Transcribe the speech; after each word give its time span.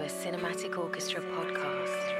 a 0.00 0.04
Cinematic 0.04 0.78
Orchestra 0.78 1.20
podcast. 1.20 2.14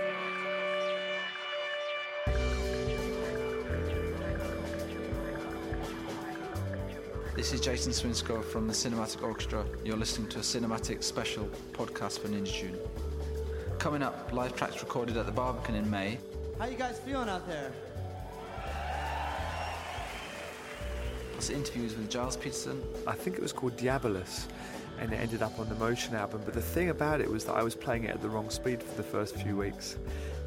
This 7.35 7.55
is 7.55 7.61
Jason 7.63 7.93
Swinscoe 7.93 8.45
from 8.45 8.67
the 8.67 8.75
Cinematic 8.75 9.23
Orchestra. 9.23 9.65
You're 9.83 9.97
listening 9.97 10.29
to 10.29 10.41
a 10.41 10.43
cinematic 10.43 11.03
special 11.03 11.49
podcast 11.73 12.19
for 12.19 12.29
Ninja 12.29 12.53
Tune. 12.53 12.79
Coming 13.79 14.03
up, 14.03 14.31
live 14.31 14.55
tracks 14.55 14.83
recorded 14.83 15.17
at 15.17 15.25
the 15.25 15.33
Barbican 15.33 15.75
in 15.75 15.91
May. 15.91 16.19
How 16.59 16.67
you 16.67 16.77
guys 16.77 16.99
feeling 16.99 17.31
out 17.31 17.49
there? 17.49 17.73
Plus 21.33 21.49
interviews 21.49 21.97
with 21.97 22.13
Gilles 22.13 22.37
Peterson. 22.37 22.83
I 23.07 23.15
think 23.15 23.37
it 23.39 23.43
was 23.43 23.55
called 23.55 23.79
Diabolus 23.79 24.49
and 24.99 25.13
it 25.13 25.17
ended 25.17 25.43
up 25.43 25.59
on 25.59 25.69
the 25.69 25.75
Motion 25.77 26.15
album. 26.15 26.43
But 26.45 26.55
the 26.55 26.61
thing 26.61 26.91
about 26.91 27.21
it 27.21 27.31
was 27.31 27.45
that 27.45 27.55
I 27.55 27.63
was 27.63 27.75
playing 27.75 28.05
it 28.05 28.11
at 28.11 28.21
the 28.21 28.29
wrong 28.29 28.51
speed 28.51 28.83
for 28.83 28.95
the 28.97 29.03
first 29.03 29.37
few 29.37 29.57
weeks. 29.57 29.97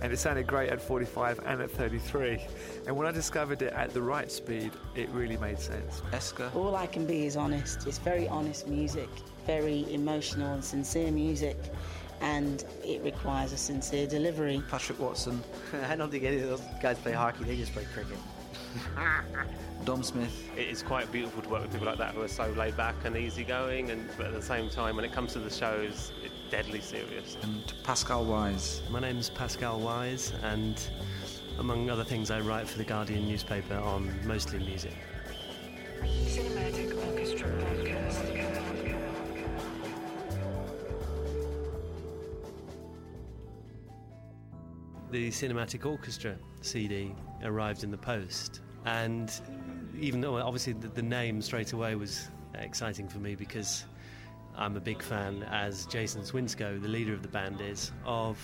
And 0.02 0.12
it 0.12 0.18
sounded 0.18 0.48
great 0.48 0.70
at 0.70 0.82
45 0.82 1.40
and 1.46 1.62
at 1.62 1.72
33. 1.72 2.40
And 2.88 2.96
when 2.96 3.08
I 3.08 3.12
discovered 3.12 3.62
it 3.62 3.74
at 3.74 3.94
the 3.94 4.02
right 4.02 4.32
speed, 4.32 4.72
it 4.96 5.10
really 5.10 5.38
made 5.38 5.60
sense. 5.60 6.02
Eska. 6.12 6.54
All 6.56 6.76
I 6.76 6.88
can 6.88 7.06
be 7.06 7.26
is 7.26 7.38
honest. 7.38 7.88
It's 7.88 8.00
very 8.00 8.28
honest 8.28 8.68
music, 8.68 9.10
very 9.48 9.92
emotional 9.94 10.54
and 10.54 10.64
sincere 10.64 11.12
music, 11.12 11.58
and 12.22 12.64
it 12.84 13.02
requires 13.04 13.54
a 13.54 13.58
sincere 13.58 14.08
delivery. 14.08 14.62
Patrick 14.70 15.00
Watson. 15.00 15.42
I 15.90 15.96
don't 15.96 16.12
think 16.12 16.24
any 16.24 16.42
of 16.42 16.50
those 16.50 16.62
guys 16.82 16.98
play 17.00 17.14
hockey, 17.14 17.44
they 17.46 17.56
just 17.56 17.74
play 17.74 17.86
cricket. 17.94 18.18
Dom 19.86 20.04
Smith. 20.04 20.50
It 20.58 20.70
is 20.70 20.82
quite 20.82 21.12
beautiful 21.12 21.42
to 21.42 21.50
work 21.50 21.62
with 21.64 21.72
people 21.72 21.88
like 21.88 21.98
that 21.98 22.14
who 22.14 22.22
are 22.22 22.28
so 22.28 22.48
laid 22.58 22.78
back 22.78 22.96
and 23.04 23.18
easygoing, 23.18 23.92
and 23.92 24.10
but 24.18 24.28
at 24.28 24.34
the 24.34 24.42
same 24.42 24.70
time, 24.70 24.96
when 24.96 25.06
it 25.06 25.12
comes 25.12 25.34
to 25.34 25.40
the 25.40 25.50
shows, 25.50 26.12
it's 26.24 26.34
deadly 26.50 26.82
serious. 26.82 27.38
And 27.42 27.74
Pascal 27.84 28.26
Wise. 28.26 28.82
My 28.90 29.00
name's 29.00 29.30
Pascal 29.30 29.80
Wise, 29.80 30.34
and 30.44 30.82
among 31.60 31.90
other 31.90 32.04
things, 32.04 32.32
I 32.32 32.40
write 32.40 32.68
for 32.68 32.78
the 32.78 32.86
Guardian 32.86 33.28
newspaper 33.28 33.76
on 33.76 34.12
mostly 34.26 34.60
music. 34.60 34.96
Cinematic 36.04 36.96
Orchestra 37.08 37.50
podcast. 37.50 38.33
The 45.14 45.30
Cinematic 45.30 45.86
Orchestra 45.86 46.36
CD 46.62 47.14
arrived 47.44 47.84
in 47.84 47.92
the 47.92 47.98
post, 48.00 48.62
and 48.84 49.32
even 50.00 50.22
though 50.22 50.38
obviously 50.38 50.74
the, 50.74 50.88
the 50.88 51.04
name 51.04 51.40
straight 51.40 51.72
away 51.74 51.94
was 51.94 52.32
exciting 52.56 53.08
for 53.08 53.20
me 53.20 53.36
because 53.36 53.86
I'm 54.58 54.76
a 54.76 54.80
big 54.80 55.04
fan, 55.04 55.44
as 55.52 55.86
Jason 55.86 56.24
Swinscoe, 56.24 56.82
the 56.82 56.88
leader 56.88 57.14
of 57.14 57.22
the 57.22 57.28
band, 57.28 57.62
is, 57.62 57.92
of 58.06 58.40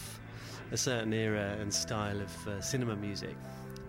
a 0.71 0.77
certain 0.77 1.11
era 1.11 1.57
and 1.59 1.73
style 1.73 2.21
of 2.21 2.47
uh, 2.47 2.61
cinema 2.61 2.95
music. 2.95 3.35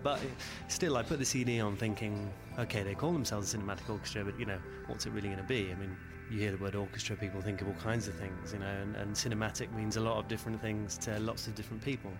But 0.01 0.19
still, 0.67 0.97
I 0.97 1.03
put 1.03 1.19
the 1.19 1.25
CD 1.25 1.59
on 1.59 1.77
thinking, 1.77 2.33
okay, 2.57 2.81
they 2.81 2.95
call 2.95 3.13
themselves 3.13 3.53
a 3.53 3.57
cinematic 3.59 3.91
orchestra, 3.91 4.25
but 4.25 4.39
you 4.39 4.47
know, 4.47 4.57
what's 4.87 5.05
it 5.05 5.11
really 5.11 5.27
going 5.27 5.37
to 5.37 5.43
be? 5.43 5.71
I 5.71 5.75
mean, 5.75 5.95
you 6.31 6.39
hear 6.39 6.49
the 6.49 6.57
word 6.57 6.73
orchestra, 6.73 7.15
people 7.15 7.41
think 7.41 7.61
of 7.61 7.67
all 7.67 7.75
kinds 7.75 8.07
of 8.07 8.15
things, 8.15 8.53
you 8.53 8.57
know, 8.57 8.65
and, 8.65 8.95
and 8.95 9.13
cinematic 9.13 9.71
means 9.75 9.97
a 9.97 10.01
lot 10.01 10.17
of 10.17 10.27
different 10.27 10.59
things 10.59 10.97
to 10.97 11.19
lots 11.19 11.45
of 11.45 11.53
different 11.53 11.85
people. 11.85 12.11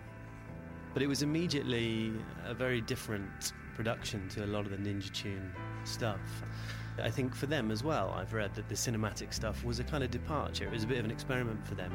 But 0.92 1.02
it 1.02 1.06
was 1.06 1.22
immediately 1.22 2.12
a 2.44 2.54
very 2.54 2.80
different 2.80 3.52
production 3.74 4.28
to 4.30 4.44
a 4.44 4.46
lot 4.46 4.66
of 4.66 4.70
the 4.70 4.76
Ninja 4.76 5.12
Tune 5.12 5.52
stuff. 5.84 6.20
I 7.02 7.10
think 7.10 7.34
for 7.34 7.46
them 7.46 7.70
as 7.70 7.82
well, 7.82 8.10
I've 8.10 8.34
read 8.34 8.54
that 8.54 8.68
the 8.68 8.74
cinematic 8.74 9.32
stuff 9.32 9.64
was 9.64 9.78
a 9.78 9.84
kind 9.84 10.04
of 10.04 10.10
departure. 10.10 10.64
It 10.64 10.72
was 10.72 10.84
a 10.84 10.86
bit 10.86 10.98
of 10.98 11.04
an 11.04 11.10
experiment 11.10 11.66
for 11.66 11.74
them. 11.74 11.92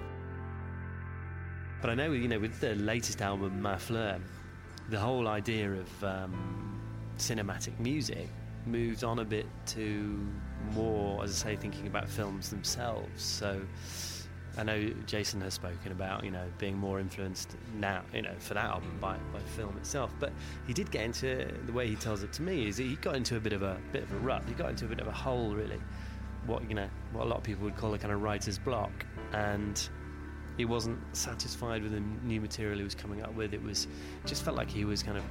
But 1.82 1.92
I 1.92 1.96
know, 1.96 2.12
you 2.12 2.28
know, 2.28 2.40
with 2.40 2.60
the 2.60 2.74
latest 2.76 3.22
album, 3.22 3.62
Ma 3.62 3.78
Fleur, 3.78 4.20
the 4.90 5.00
whole 5.00 5.28
idea 5.28 5.72
of 5.72 6.04
um, 6.04 6.82
cinematic 7.18 7.80
music 7.80 8.30
moved 8.66 9.04
on 9.04 9.20
a 9.20 9.26
bit 9.26 9.46
to 9.68 10.28
more, 10.74 11.24
as 11.24 11.32
I 11.32 11.50
say, 11.52 11.56
thinking 11.56 11.86
about 11.88 12.10
films 12.10 12.50
themselves. 12.50 13.22
So 13.24 13.62
I 14.58 14.64
know 14.64 14.90
Jason 15.06 15.40
has 15.42 15.54
spoken 15.54 15.92
about, 15.92 16.24
you 16.24 16.32
know, 16.32 16.46
being 16.58 16.78
more 16.78 17.00
influenced 17.00 17.56
now, 17.76 18.02
you 18.14 18.24
know, 18.24 18.34
for 18.40 18.56
that 18.56 18.66
album 18.66 18.98
by, 19.00 19.18
by 19.32 19.40
film 19.56 19.78
itself. 19.78 20.12
But 20.20 20.34
he 20.66 20.74
did 20.74 20.90
get 20.90 21.04
into 21.04 21.54
the 21.66 21.72
way 21.72 21.88
he 21.88 21.96
tells 21.96 22.24
it 22.24 22.34
to 22.34 22.42
me 22.42 22.68
is 22.68 22.78
he 22.78 22.96
got 22.96 23.16
into 23.16 23.38
a 23.38 23.40
bit 23.40 23.54
of 23.54 23.62
a 23.62 23.78
bit 23.92 24.04
of 24.04 24.12
a 24.12 24.18
rut. 24.18 24.44
He 24.48 24.54
got 24.54 24.70
into 24.72 24.86
a 24.86 24.88
bit 24.88 25.00
of 25.00 25.08
a 25.08 25.12
hole, 25.12 25.54
really. 25.54 25.80
What 26.48 26.68
you 26.68 26.76
know, 26.76 26.90
what 27.12 27.26
a 27.26 27.30
lot 27.30 27.38
of 27.38 27.44
people 27.44 27.66
would 27.66 27.78
call 27.78 27.94
a 27.94 28.00
kind 28.00 28.12
of 28.12 28.22
writer's 28.22 28.58
block, 28.58 29.06
and 29.34 29.88
he 30.58 30.66
wasn't 30.66 31.00
satisfied 31.16 31.84
with 31.84 31.92
the 31.92 32.02
new 32.24 32.42
material 32.42 32.80
he 32.80 32.84
was 32.84 32.96
coming 32.96 33.22
up 33.22 33.36
with. 33.36 33.54
It 33.54 33.62
was 33.62 33.88
just 34.26 34.44
felt 34.44 34.58
like 34.58 34.70
he 34.72 34.86
was 34.86 35.04
kind 35.04 35.18
of 35.18 35.24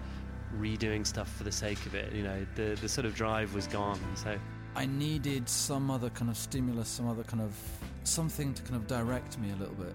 redoing 0.60 1.04
stuff 1.04 1.32
for 1.36 1.42
the 1.42 1.52
sake 1.52 1.84
of 1.86 1.94
it. 1.94 2.12
You 2.12 2.22
know, 2.22 2.46
the 2.54 2.78
the 2.80 2.88
sort 2.88 3.06
of 3.06 3.14
drive 3.14 3.54
was 3.54 3.66
gone. 3.66 3.98
So 4.14 4.38
I 4.76 4.86
needed 4.86 5.48
some 5.48 5.90
other 5.90 6.10
kind 6.10 6.30
of 6.30 6.36
stimulus, 6.36 6.88
some 6.88 7.08
other 7.08 7.24
kind 7.24 7.42
of 7.42 7.56
something 8.06 8.54
to 8.54 8.62
kind 8.62 8.76
of 8.76 8.86
direct 8.86 9.38
me 9.38 9.50
a 9.50 9.56
little 9.56 9.74
bit 9.74 9.94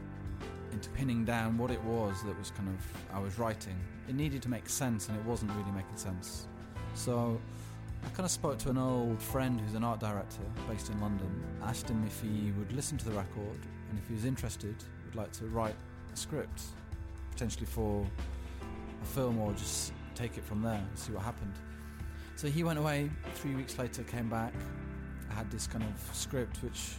into 0.71 0.89
pinning 0.91 1.25
down 1.25 1.57
what 1.57 1.71
it 1.71 1.83
was 1.83 2.23
that 2.23 2.37
was 2.37 2.51
kind 2.51 2.69
of 2.69 3.15
I 3.15 3.19
was 3.19 3.37
writing. 3.37 3.75
It 4.07 4.15
needed 4.15 4.41
to 4.43 4.49
make 4.49 4.69
sense, 4.69 5.07
and 5.07 5.17
it 5.17 5.25
wasn't 5.25 5.51
really 5.51 5.71
making 5.71 5.97
sense. 5.97 6.47
So 6.93 7.39
I 8.03 8.09
kind 8.09 8.25
of 8.25 8.31
spoke 8.31 8.57
to 8.59 8.69
an 8.69 8.77
old 8.77 9.21
friend 9.21 9.59
who's 9.59 9.75
an 9.75 9.83
art 9.83 9.99
director 9.99 10.41
based 10.67 10.89
in 10.89 10.99
London. 10.99 11.29
Asked 11.63 11.89
him 11.89 12.03
if 12.05 12.21
he 12.21 12.51
would 12.57 12.71
listen 12.73 12.97
to 12.97 13.05
the 13.05 13.11
record 13.11 13.59
and 13.89 13.99
if 13.99 14.07
he 14.07 14.13
was 14.13 14.25
interested, 14.25 14.75
would 15.05 15.15
like 15.15 15.31
to 15.33 15.45
write 15.45 15.75
a 16.13 16.17
script, 16.17 16.63
potentially 17.31 17.65
for 17.65 18.05
a 19.01 19.05
film 19.05 19.39
or 19.39 19.53
just 19.53 19.93
take 20.15 20.37
it 20.37 20.43
from 20.43 20.61
there 20.61 20.73
and 20.73 20.97
see 20.97 21.11
what 21.11 21.23
happened. 21.23 21.53
So 22.35 22.47
he 22.47 22.63
went 22.63 22.79
away. 22.79 23.09
Three 23.35 23.55
weeks 23.55 23.77
later, 23.77 24.03
came 24.03 24.29
back. 24.29 24.53
I 25.29 25.33
had 25.33 25.51
this 25.51 25.67
kind 25.67 25.83
of 25.83 26.15
script 26.15 26.57
which 26.63 26.95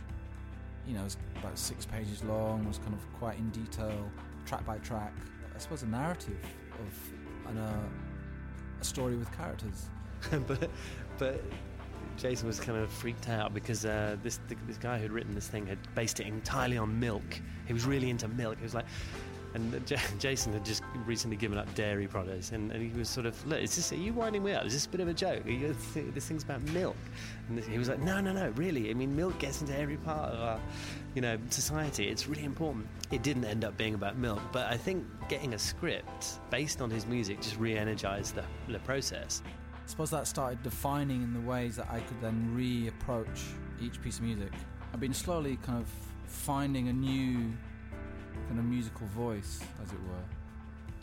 you 0.87 0.94
know, 0.94 1.00
it 1.00 1.04
was 1.04 1.16
about 1.38 1.59
six 1.59 1.87
pages 1.87 2.22
long, 2.25 2.66
was 2.66 2.78
kind 2.78 2.94
of 2.94 3.12
quite 3.19 3.38
in 3.38 3.50
detail, 3.50 4.10
track 4.47 4.65
by 4.65 4.78
track. 4.78 5.12
I 5.54 5.59
suppose 5.59 5.82
a 5.82 5.87
narrative 5.87 6.38
of 6.75 7.56
uh, 7.56 7.72
a 8.81 8.84
story 8.84 9.16
with 9.16 9.31
characters. 9.37 9.88
but 10.47 10.70
but 11.19 11.43
Jason 12.16 12.47
was 12.47 12.60
kind 12.60 12.78
of 12.78 12.91
freaked 12.91 13.28
out 13.28 13.54
because 13.54 13.84
uh, 13.84 14.16
this 14.22 14.41
this 14.66 14.78
guy 14.78 14.98
who'd 14.98 15.12
written 15.12 15.34
this 15.34 15.48
thing 15.48 15.66
had 15.66 15.78
based 15.94 16.20
it 16.20 16.26
entirely 16.26 16.78
on 16.78 16.99
milk. 16.99 17.41
He 17.66 17.72
was 17.72 17.84
really 17.84 18.10
into 18.10 18.28
milk. 18.28 18.59
He 18.59 18.62
was 18.62 18.75
like, 18.75 18.87
and 19.54 19.86
J- 19.86 19.96
Jason 20.18 20.52
had 20.52 20.64
just 20.64 20.82
recently 21.06 21.36
given 21.36 21.58
up 21.58 21.72
dairy 21.74 22.06
products, 22.06 22.52
and, 22.52 22.72
and 22.72 22.82
he 22.82 22.96
was 22.98 23.08
sort 23.08 23.26
of, 23.26 23.46
look, 23.46 23.60
is 23.60 23.76
this, 23.76 23.92
are 23.92 23.96
you 23.96 24.12
winding 24.12 24.42
me 24.42 24.52
up? 24.52 24.64
Is 24.64 24.72
this 24.72 24.86
a 24.86 24.88
bit 24.88 25.00
of 25.00 25.08
a 25.08 25.14
joke? 25.14 25.44
You, 25.46 25.74
this 25.94 26.26
thing's 26.26 26.42
about 26.42 26.62
milk. 26.70 26.96
And 27.48 27.58
he 27.58 27.78
was 27.78 27.88
like, 27.88 28.00
no, 28.00 28.20
no, 28.20 28.32
no, 28.32 28.50
really. 28.50 28.90
I 28.90 28.94
mean, 28.94 29.14
milk 29.14 29.38
gets 29.38 29.60
into 29.60 29.76
every 29.76 29.96
part 29.98 30.32
of 30.32 30.40
our, 30.40 30.60
you 31.14 31.22
know, 31.22 31.38
society. 31.50 32.08
It's 32.08 32.26
really 32.26 32.44
important. 32.44 32.86
It 33.10 33.22
didn't 33.22 33.44
end 33.44 33.64
up 33.64 33.76
being 33.76 33.94
about 33.94 34.16
milk, 34.16 34.40
but 34.52 34.66
I 34.66 34.76
think 34.76 35.04
getting 35.28 35.54
a 35.54 35.58
script 35.58 36.40
based 36.50 36.80
on 36.80 36.90
his 36.90 37.06
music 37.06 37.40
just 37.40 37.58
re-energized 37.58 38.34
the, 38.34 38.44
the 38.69 38.78
process. 38.80 39.42
I 39.74 39.88
suppose 39.88 40.10
that 40.10 40.26
started 40.26 40.62
defining 40.62 41.22
in 41.22 41.34
the 41.34 41.40
ways 41.40 41.76
that 41.76 41.88
I 41.90 42.00
could 42.00 42.20
then 42.20 42.54
re-approach 42.54 43.42
each 43.80 44.00
piece 44.00 44.19
of 44.19 44.24
music. 44.24 44.52
I've 44.94 45.00
been 45.00 45.14
slowly 45.14 45.58
kind 45.62 45.82
of 45.82 45.88
finding 46.26 46.88
a 46.88 46.92
new 46.92 47.52
kind 48.48 48.58
of 48.58 48.64
musical 48.64 49.06
voice, 49.08 49.60
as 49.82 49.92
it 49.92 49.98
were, 50.08 50.25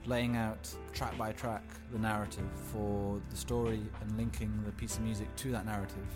laying 0.05 0.35
out 0.35 0.73
track 0.93 1.17
by 1.17 1.31
track 1.31 1.63
the 1.91 1.99
narrative 1.99 2.45
for 2.71 3.21
the 3.29 3.35
story 3.35 3.81
and 4.01 4.17
linking 4.17 4.51
the 4.65 4.71
piece 4.71 4.97
of 4.97 5.03
music 5.03 5.33
to 5.35 5.51
that 5.51 5.65
narrative. 5.65 6.07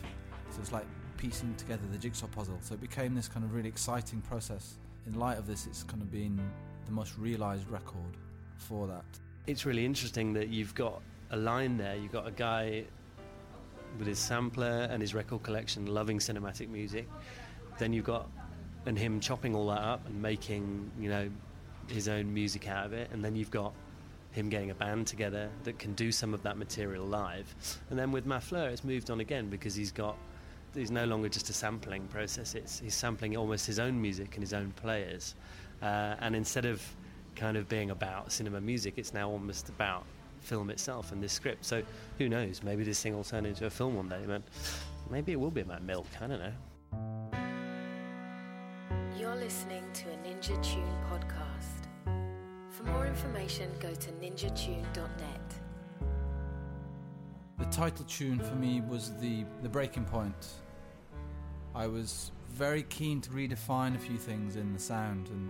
So 0.51 0.59
it's 0.61 0.71
like 0.71 0.85
piecing 1.17 1.55
together 1.55 1.83
the 1.91 1.97
jigsaw 1.97 2.27
puzzle. 2.27 2.57
So 2.61 2.73
it 2.73 2.81
became 2.81 3.15
this 3.15 3.27
kind 3.27 3.45
of 3.45 3.53
really 3.53 3.69
exciting 3.69 4.21
process. 4.21 4.75
In 5.05 5.19
light 5.19 5.37
of 5.37 5.47
this, 5.47 5.67
it's 5.67 5.83
kind 5.83 6.01
of 6.01 6.11
been 6.11 6.39
the 6.85 6.91
most 6.91 7.17
realised 7.17 7.69
record 7.69 8.17
for 8.57 8.87
that. 8.87 9.05
It's 9.47 9.65
really 9.65 9.85
interesting 9.85 10.33
that 10.33 10.49
you've 10.49 10.75
got 10.75 11.01
a 11.31 11.37
line 11.37 11.77
there. 11.77 11.95
You've 11.95 12.11
got 12.11 12.27
a 12.27 12.31
guy 12.31 12.85
with 13.97 14.07
his 14.07 14.19
sampler 14.19 14.87
and 14.89 15.01
his 15.01 15.13
record 15.13 15.43
collection 15.43 15.85
loving 15.85 16.19
cinematic 16.19 16.69
music. 16.69 17.07
Then 17.77 17.93
you've 17.93 18.05
got 18.05 18.29
and 18.85 18.97
him 18.97 19.19
chopping 19.19 19.55
all 19.55 19.67
that 19.67 19.81
up 19.81 20.05
and 20.07 20.21
making 20.21 20.91
you 20.99 21.09
know 21.09 21.29
his 21.87 22.07
own 22.07 22.33
music 22.33 22.67
out 22.67 22.85
of 22.85 22.93
it. 22.93 23.09
And 23.11 23.23
then 23.23 23.35
you've 23.35 23.51
got 23.51 23.73
him 24.31 24.49
getting 24.49 24.71
a 24.71 24.75
band 24.75 25.05
together 25.05 25.49
that 25.63 25.77
can 25.77 25.93
do 25.93 26.11
some 26.11 26.33
of 26.33 26.41
that 26.43 26.57
material 26.57 27.05
live. 27.05 27.53
And 27.89 27.99
then 27.99 28.11
with 28.11 28.25
Ma 28.25 28.39
Fleur 28.39 28.69
it's 28.69 28.83
moved 28.83 29.09
on 29.09 29.19
again 29.19 29.49
because 29.49 29.75
he's 29.75 29.91
got 29.91 30.17
he's 30.73 30.91
no 30.91 31.05
longer 31.05 31.29
just 31.29 31.49
a 31.49 31.53
sampling 31.53 32.07
process. 32.07 32.55
It's 32.55 32.79
he's 32.79 32.95
sampling 32.95 33.37
almost 33.37 33.65
his 33.65 33.79
own 33.79 34.01
music 34.01 34.33
and 34.35 34.43
his 34.43 34.53
own 34.53 34.71
players. 34.75 35.35
Uh, 35.81 36.15
and 36.19 36.35
instead 36.35 36.65
of 36.65 36.81
kind 37.35 37.57
of 37.57 37.67
being 37.67 37.89
about 37.89 38.31
cinema 38.31 38.61
music 38.61 38.93
it's 38.97 39.13
now 39.13 39.29
almost 39.29 39.67
about 39.69 40.05
film 40.41 40.69
itself 40.69 41.11
and 41.11 41.21
this 41.21 41.33
script. 41.33 41.65
So 41.65 41.83
who 42.17 42.29
knows? 42.29 42.61
Maybe 42.63 42.83
this 42.83 43.01
thing 43.01 43.15
will 43.15 43.23
turn 43.23 43.45
into 43.45 43.65
a 43.65 43.69
film 43.69 43.95
one 43.95 44.09
day 44.09 44.23
but 44.25 44.41
maybe 45.09 45.31
it 45.31 45.39
will 45.39 45.51
be 45.51 45.61
about 45.61 45.83
milk. 45.83 46.07
I 46.21 46.27
don't 46.27 46.39
know 46.39 47.42
You're 49.23 49.35
listening 49.37 49.85
to 49.93 50.09
a 50.09 50.17
Ninja 50.17 50.61
Tune 50.61 50.97
podcast. 51.09 51.87
For 52.71 52.83
more 52.83 53.07
information, 53.07 53.71
go 53.79 53.95
to 53.95 54.11
ninjatune.net. 54.11 55.61
The 57.57 57.65
title 57.67 58.03
tune 58.03 58.39
for 58.39 58.55
me 58.55 58.81
was 58.81 59.13
the, 59.21 59.45
the 59.61 59.69
breaking 59.69 60.03
point. 60.03 60.55
I 61.73 61.87
was 61.87 62.33
very 62.49 62.83
keen 62.83 63.21
to 63.21 63.29
redefine 63.29 63.95
a 63.95 63.97
few 63.97 64.17
things 64.17 64.57
in 64.57 64.73
the 64.73 64.79
sound 64.79 65.29
and 65.29 65.49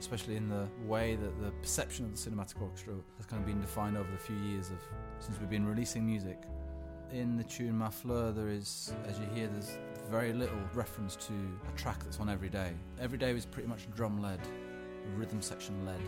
especially 0.00 0.34
in 0.34 0.48
the 0.48 0.66
way 0.84 1.14
that 1.14 1.40
the 1.40 1.52
perception 1.62 2.06
of 2.06 2.10
the 2.10 2.18
cinematic 2.18 2.60
orchestra 2.60 2.94
has 3.18 3.26
kind 3.26 3.40
of 3.40 3.46
been 3.46 3.60
defined 3.60 3.96
over 3.96 4.10
the 4.10 4.18
few 4.18 4.36
years 4.38 4.70
of 4.70 4.78
since 5.20 5.38
we've 5.38 5.48
been 5.48 5.68
releasing 5.68 6.04
music. 6.04 6.42
In 7.12 7.36
the 7.36 7.44
tune 7.44 7.78
Ma 7.78 7.90
Fleur, 7.90 8.32
there 8.32 8.48
is, 8.48 8.92
as 9.06 9.20
you 9.20 9.26
hear, 9.26 9.46
there's 9.46 9.78
very 10.10 10.32
little 10.32 10.58
reference 10.74 11.16
to 11.16 11.32
a 11.32 11.76
track 11.76 12.02
that's 12.04 12.20
on 12.20 12.28
every 12.28 12.48
day. 12.48 12.72
Every 13.00 13.18
day 13.18 13.32
was 13.32 13.46
pretty 13.46 13.68
much 13.68 13.90
drum 13.94 14.22
led, 14.22 14.40
rhythm 15.16 15.40
section 15.42 15.84
led, 15.84 16.00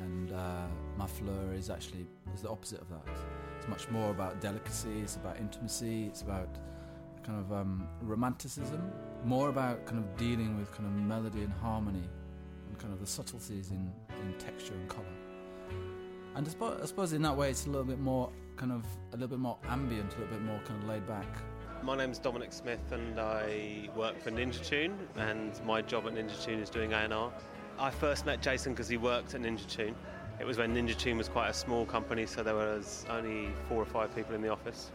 and 0.00 0.32
uh, 0.32 0.66
Ma 0.96 1.06
Fleur 1.06 1.54
is 1.54 1.70
actually 1.70 2.06
is 2.34 2.42
the 2.42 2.48
opposite 2.48 2.80
of 2.80 2.88
that. 2.90 3.02
It's 3.58 3.68
much 3.68 3.88
more 3.90 4.10
about 4.10 4.40
delicacy, 4.40 5.00
it's 5.00 5.16
about 5.16 5.38
intimacy, 5.38 6.06
it's 6.06 6.22
about 6.22 6.48
kind 7.24 7.38
of 7.38 7.52
um, 7.52 7.88
romanticism, 8.02 8.90
more 9.24 9.48
about 9.48 9.84
kind 9.86 9.98
of 9.98 10.16
dealing 10.16 10.58
with 10.58 10.72
kind 10.72 10.86
of 10.86 10.92
melody 10.92 11.42
and 11.42 11.52
harmony 11.52 12.08
and 12.68 12.78
kind 12.78 12.92
of 12.92 13.00
the 13.00 13.06
subtleties 13.06 13.70
in, 13.70 13.92
in 14.22 14.32
texture 14.38 14.74
and 14.74 14.88
colour. 14.88 15.04
And 16.36 16.46
I 16.46 16.50
suppose, 16.50 16.80
I 16.82 16.86
suppose 16.86 17.12
in 17.12 17.22
that 17.22 17.36
way 17.36 17.50
it's 17.50 17.66
a 17.66 17.70
little 17.70 17.84
bit 17.84 17.98
more 17.98 18.30
kind 18.56 18.72
of 18.72 18.84
a 19.12 19.16
little 19.16 19.28
bit 19.28 19.38
more 19.38 19.58
ambient, 19.68 20.14
a 20.14 20.20
little 20.20 20.34
bit 20.34 20.42
more 20.42 20.60
kind 20.64 20.82
of 20.82 20.88
laid 20.88 21.06
back. 21.06 21.26
My 21.82 21.96
name's 21.96 22.18
Dominic 22.18 22.52
Smith 22.52 22.80
and 22.90 23.20
I 23.20 23.88
work 23.96 24.20
for 24.20 24.30
Ninja 24.30 24.64
Tune 24.66 24.98
and 25.16 25.52
my 25.64 25.80
job 25.80 26.06
at 26.06 26.14
Ninja 26.14 26.44
Tune 26.44 26.58
is 26.60 26.68
doing 26.68 26.92
A&R. 26.92 27.32
I 27.78 27.90
first 27.90 28.26
met 28.26 28.42
Jason 28.42 28.72
because 28.72 28.88
he 28.88 28.96
worked 28.96 29.34
at 29.34 29.42
Ninja 29.42 29.66
Tune. 29.68 29.94
It 30.40 30.46
was 30.46 30.58
when 30.58 30.74
Ninja 30.74 30.96
Tune 30.96 31.16
was 31.16 31.28
quite 31.28 31.48
a 31.48 31.54
small 31.54 31.86
company 31.86 32.26
so 32.26 32.42
there 32.42 32.56
was 32.56 33.06
only 33.08 33.50
four 33.68 33.80
or 33.80 33.86
five 33.86 34.14
people 34.14 34.34
in 34.34 34.42
the 34.42 34.48
office. 34.48 34.90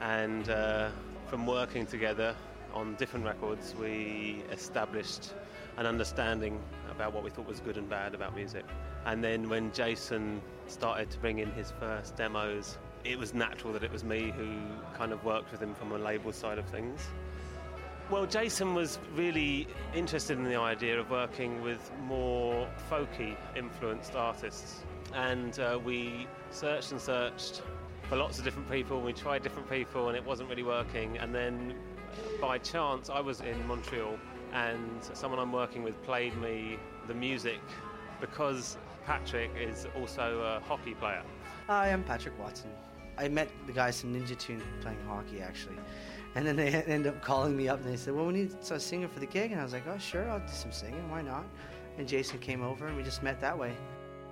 And 0.00 0.48
uh, 0.48 0.90
from 1.26 1.46
working 1.46 1.84
together 1.84 2.34
on 2.72 2.94
different 2.94 3.26
records 3.26 3.74
we 3.74 4.44
established 4.52 5.34
an 5.78 5.86
understanding 5.86 6.60
about 6.90 7.12
what 7.12 7.24
we 7.24 7.30
thought 7.30 7.46
was 7.46 7.60
good 7.60 7.76
and 7.76 7.88
bad 7.88 8.14
about 8.14 8.36
music. 8.36 8.64
And 9.04 9.22
then 9.22 9.48
when 9.48 9.72
Jason 9.72 10.40
started 10.68 11.10
to 11.10 11.18
bring 11.18 11.40
in 11.40 11.50
his 11.52 11.72
first 11.72 12.14
demos 12.16 12.78
it 13.08 13.18
was 13.18 13.32
natural 13.32 13.72
that 13.72 13.82
it 13.82 13.90
was 13.90 14.04
me 14.04 14.32
who 14.36 14.48
kind 14.94 15.12
of 15.12 15.24
worked 15.24 15.50
with 15.50 15.62
him 15.62 15.74
from 15.74 15.92
a 15.92 15.98
label 15.98 16.30
side 16.30 16.58
of 16.58 16.66
things. 16.66 17.00
Well, 18.10 18.26
Jason 18.26 18.74
was 18.74 18.98
really 19.14 19.66
interested 19.94 20.38
in 20.38 20.44
the 20.44 20.56
idea 20.56 20.98
of 20.98 21.10
working 21.10 21.62
with 21.62 21.90
more 22.02 22.68
folky 22.90 23.36
influenced 23.56 24.14
artists, 24.14 24.84
and 25.14 25.58
uh, 25.58 25.78
we 25.82 26.26
searched 26.50 26.92
and 26.92 27.00
searched 27.00 27.62
for 28.08 28.16
lots 28.16 28.38
of 28.38 28.44
different 28.44 28.70
people. 28.70 29.00
We 29.00 29.12
tried 29.12 29.42
different 29.42 29.68
people, 29.70 30.08
and 30.08 30.16
it 30.16 30.24
wasn't 30.24 30.48
really 30.48 30.62
working. 30.62 31.18
And 31.18 31.34
then, 31.34 31.74
by 32.40 32.58
chance, 32.58 33.10
I 33.10 33.20
was 33.20 33.40
in 33.40 33.66
Montreal, 33.66 34.18
and 34.52 35.02
someone 35.12 35.38
I'm 35.38 35.52
working 35.52 35.82
with 35.82 36.02
played 36.02 36.36
me 36.40 36.78
the 37.06 37.14
music 37.14 37.60
because 38.20 38.78
Patrick 39.04 39.50
is 39.58 39.86
also 39.98 40.40
a 40.40 40.66
hockey 40.66 40.94
player. 40.94 41.22
Hi, 41.66 41.92
I'm 41.92 42.04
Patrick 42.04 42.38
Watson. 42.38 42.70
I 43.18 43.28
met 43.28 43.48
the 43.66 43.72
guys 43.72 44.00
from 44.00 44.14
Ninja 44.14 44.38
Tune 44.38 44.62
playing 44.80 44.98
hockey 45.06 45.40
actually. 45.40 45.76
And 46.34 46.46
then 46.46 46.56
they 46.56 46.68
ended 46.86 47.12
up 47.12 47.22
calling 47.22 47.56
me 47.56 47.68
up 47.68 47.80
and 47.80 47.92
they 47.92 47.96
said, 47.96 48.14
Well, 48.14 48.26
we 48.26 48.32
need 48.32 48.54
a 48.70 48.80
singer 48.80 49.08
for 49.08 49.18
the 49.18 49.26
gig. 49.26 49.50
And 49.50 49.60
I 49.60 49.64
was 49.64 49.72
like, 49.72 49.86
Oh, 49.88 49.98
sure, 49.98 50.30
I'll 50.30 50.38
do 50.38 50.52
some 50.52 50.72
singing. 50.72 51.10
Why 51.10 51.22
not? 51.22 51.44
And 51.98 52.06
Jason 52.06 52.38
came 52.38 52.62
over 52.62 52.86
and 52.86 52.96
we 52.96 53.02
just 53.02 53.22
met 53.22 53.40
that 53.40 53.58
way. 53.58 53.74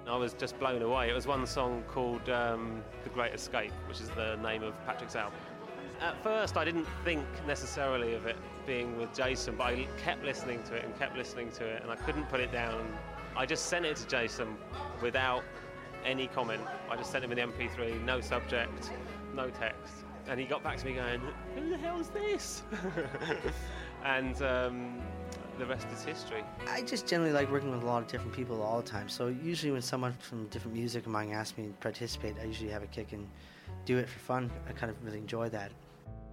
I 0.07 0.17
was 0.17 0.35
just 0.35 0.57
blown 0.61 0.83
away. 0.83 1.11
It 1.11 1.15
was 1.15 1.27
one 1.27 1.45
song 1.49 1.83
called 1.89 2.29
um, 2.29 2.81
The 3.03 3.11
Great 3.11 3.35
Escape, 3.35 3.73
which 3.89 4.01
is 4.01 4.09
the 4.11 4.37
name 4.37 4.63
of 4.63 4.73
Patrick's 4.87 5.17
album. 5.17 5.39
At 6.01 6.23
first, 6.23 6.57
I 6.57 6.65
didn't 6.65 6.87
think 7.05 7.25
necessarily 7.45 8.15
of 8.15 8.25
it 8.25 8.37
being 8.67 8.97
with 8.99 9.13
Jason, 9.13 9.57
but 9.57 9.65
I 9.65 9.89
kept 10.05 10.25
listening 10.25 10.63
to 10.65 10.77
it 10.77 10.85
and 10.85 10.97
kept 10.97 11.17
listening 11.17 11.51
to 11.53 11.65
it, 11.65 11.83
and 11.83 11.91
I 11.91 11.97
couldn't 11.97 12.29
put 12.29 12.39
it 12.39 12.53
down. 12.53 12.87
I 13.37 13.47
just 13.47 13.67
sent 13.67 13.85
it 13.85 13.97
to 13.97 14.07
Jason 14.07 14.57
without 15.03 15.43
any 16.07 16.29
comment. 16.29 16.63
I 16.89 16.97
just 16.97 17.11
sent 17.11 17.25
him 17.25 17.33
an 17.33 17.39
MP3, 17.39 18.03
no 18.05 18.21
subject, 18.21 18.91
no 19.35 19.51
text. 19.51 19.93
And 20.29 20.41
he 20.41 20.47
got 20.47 20.63
back 20.63 20.79
to 20.79 20.87
me 20.87 20.95
going, 20.95 21.21
Who 21.55 21.69
the 21.69 21.77
hell's 21.77 22.09
this? 22.09 22.63
and 24.05 24.41
um, 24.43 25.01
the 25.59 25.67
rest 25.67 25.87
is 25.93 26.03
history. 26.03 26.45
I 26.69 26.83
just 26.83 27.07
generally 27.07 27.33
like 27.33 27.51
working 27.51 27.71
with 27.71 27.83
a 27.83 27.87
lot 27.87 28.03
of 28.03 28.09
different 28.09 28.33
people 28.33 28.63
all 28.63 28.81
the 28.81 28.89
time. 28.89 29.09
So 29.09 29.29
usually 29.29 29.73
when 29.73 29.83
someone 29.83 30.13
from 30.15 30.47
different 30.49 30.77
music 30.77 31.07
among 31.07 31.33
asks 31.33 31.59
me 31.59 31.67
to 31.67 31.73
participate, 31.75 32.37
I 32.41 32.45
usually 32.45 32.71
have 32.71 32.83
a 32.83 32.89
kick 32.89 33.13
and 33.13 33.29
do 33.85 33.99
it 33.99 34.09
for 34.09 34.19
fun. 34.19 34.51
I 34.69 34.73
kind 34.73 34.91
of 34.91 35.05
really 35.05 35.19
enjoy 35.19 35.49
that. 35.51 35.73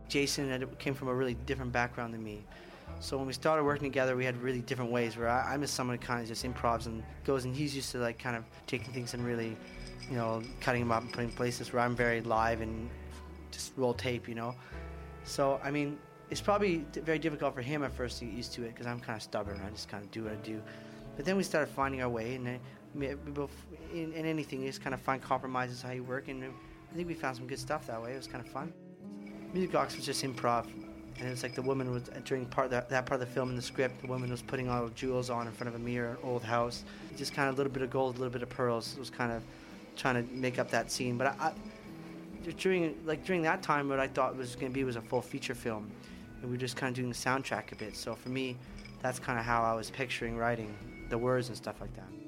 Jason 0.08 0.68
came 0.80 0.94
from 0.94 1.08
a 1.08 1.14
really 1.14 1.36
different 1.46 1.72
background 1.72 2.14
than 2.14 2.24
me. 2.24 2.44
So 3.04 3.18
when 3.18 3.28
we 3.28 3.34
started 3.34 3.66
working 3.66 3.84
together, 3.84 4.16
we 4.16 4.24
had 4.24 4.42
really 4.42 4.62
different 4.62 4.90
ways. 4.90 5.18
Where 5.18 5.28
I, 5.28 5.54
am 5.54 5.60
just 5.60 5.74
someone 5.74 5.98
who 5.98 6.06
kind 6.06 6.22
of 6.22 6.28
just 6.28 6.46
improvs 6.46 6.86
and 6.86 7.04
goes, 7.26 7.44
and 7.44 7.54
he's 7.54 7.76
used 7.76 7.92
to 7.92 7.98
like 7.98 8.18
kind 8.18 8.38
of 8.38 8.46
taking 8.66 8.94
things 8.94 9.14
and 9.14 9.26
really, 9.26 9.58
you 10.10 10.16
know, 10.16 10.42
cutting 10.62 10.84
them 10.84 10.92
up 10.94 11.04
and 11.04 11.12
putting 11.12 11.30
places. 11.30 11.74
Where 11.74 11.84
I'm 11.84 11.98
very 11.98 12.22
live 12.22 12.62
and 12.62 12.90
just 13.52 13.74
roll 13.76 13.94
tape, 13.94 14.30
you 14.30 14.36
know. 14.36 14.56
So 15.26 15.60
I 15.62 15.70
mean, 15.70 16.00
it's 16.30 16.40
probably 16.40 16.86
very 16.94 17.20
difficult 17.20 17.54
for 17.54 17.62
him 17.62 17.84
at 17.84 17.92
first 17.92 18.20
to 18.20 18.26
get 18.26 18.36
used 18.36 18.54
to 18.54 18.64
it 18.64 18.70
because 18.70 18.88
I'm 18.88 19.02
kind 19.02 19.18
of 19.18 19.22
stubborn. 19.22 19.60
I 19.68 19.70
just 19.72 19.90
kind 19.90 20.02
of 20.02 20.10
do 20.10 20.24
what 20.24 20.32
I 20.32 20.38
do. 20.38 20.64
But 21.18 21.26
then 21.26 21.36
we 21.36 21.44
started 21.44 21.74
finding 21.74 22.02
our 22.02 22.10
way, 22.10 22.36
and 22.36 22.48
in, 23.04 24.14
in 24.14 24.26
anything, 24.26 24.62
you 24.62 24.68
just 24.68 24.82
kind 24.82 24.94
of 24.94 25.02
find 25.02 25.22
compromises 25.22 25.82
how 25.82 25.92
you 25.92 26.06
work, 26.06 26.30
and 26.30 26.42
I 26.42 26.96
think 26.96 27.10
we 27.10 27.16
found 27.16 27.36
some 27.36 27.48
good 27.48 27.60
stuff 27.60 27.86
that 27.88 28.02
way. 28.02 28.14
It 28.14 28.18
was 28.18 28.28
kind 28.28 28.44
of 28.46 28.50
fun. 28.50 28.72
Music 29.54 29.74
Box 29.74 29.98
was 29.98 30.06
just 30.06 30.24
improv 30.24 30.68
and 31.20 31.30
it's 31.30 31.44
like 31.44 31.56
the 31.56 31.62
woman 31.62 31.92
was 31.92 32.04
during 32.26 32.46
part 32.46 32.70
that, 32.72 32.90
that 32.90 33.06
part 33.06 33.22
of 33.22 33.28
the 33.28 33.34
film 33.34 33.50
in 33.50 33.56
the 33.56 33.62
script. 33.62 34.02
The 34.02 34.08
woman 34.08 34.30
was 34.30 34.42
putting 34.42 34.70
all 34.70 34.86
the 34.86 34.92
jewels 34.92 35.30
on 35.30 35.48
in 35.48 35.54
front 35.54 35.70
of 35.70 35.76
a 35.76 35.84
mirror 35.84 36.12
an 36.12 36.18
old 36.24 36.44
house. 36.44 36.84
Just 37.18 37.34
kind 37.34 37.50
of 37.50 37.56
a 37.56 37.58
little 37.58 37.72
bit 37.72 37.84
of 37.84 37.90
gold 37.90 38.16
a 38.16 38.20
little 38.20 38.34
bit 38.34 38.42
of 38.42 38.50
pearls 38.50 38.94
it 38.94 39.00
was 39.00 39.10
kind 39.10 39.32
of 39.32 39.42
trying 39.96 40.16
to 40.16 40.34
make 40.34 40.60
up 40.60 40.70
that 40.72 40.92
scene. 40.92 41.18
But 41.18 41.28
I, 41.28 41.48
I 41.48 41.54
during 42.58 42.96
like 43.06 43.26
during 43.26 43.42
that 43.44 43.62
time 43.62 43.90
what 43.90 44.00
I 44.00 44.08
thought 44.08 44.36
was 44.36 44.56
going 44.56 44.72
to 44.72 44.74
be 44.74 44.84
was 44.84 44.96
a 44.96 45.02
full 45.02 45.22
feature 45.22 45.56
film. 45.56 45.90
And 46.42 46.50
we 46.50 46.58
were 46.58 46.62
just 46.62 46.76
kind 46.76 46.90
of 46.90 46.96
doing 46.96 47.10
the 47.10 47.16
soundtrack 47.16 47.72
a 47.72 47.76
bit. 47.76 47.96
So 47.96 48.16
for 48.16 48.30
me 48.30 48.58
that's 49.02 49.20
kind 49.20 49.38
of 49.38 49.46
how 49.46 49.64
I 49.64 49.74
was 49.74 49.90
picturing 49.90 50.38
writing 50.38 50.74
the 51.10 51.18
words 51.18 51.50
and 51.50 51.58
stuff 51.58 51.80
like 51.82 51.94
that 51.96 52.23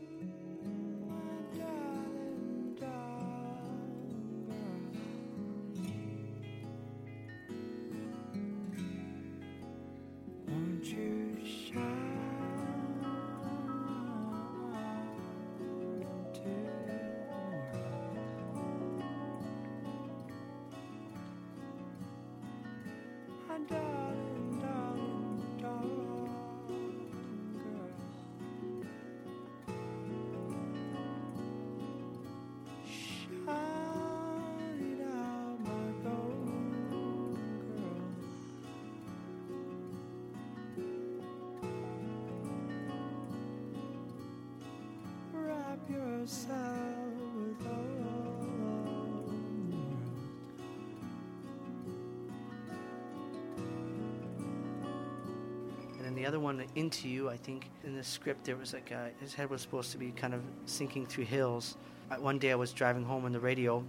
one, 56.66 56.78
Into 56.78 57.10
You, 57.10 57.30
I 57.30 57.38
think 57.38 57.70
in 57.84 57.96
the 57.96 58.04
script 58.04 58.46
there 58.46 58.56
was 58.56 58.74
like 58.74 58.92
a, 58.92 59.12
his 59.20 59.34
head 59.34 59.50
was 59.50 59.62
supposed 59.62 59.92
to 59.92 59.98
be 59.98 60.12
kind 60.12 60.34
of 60.34 60.42
sinking 60.66 61.06
through 61.06 61.26
hills. 61.26 61.78
One 62.20 62.38
day 62.38 62.52
I 62.52 62.56
was 62.56 62.72
driving 62.72 63.04
home 63.04 63.26
on 63.26 63.32
the 63.32 63.40
radio, 63.40 63.84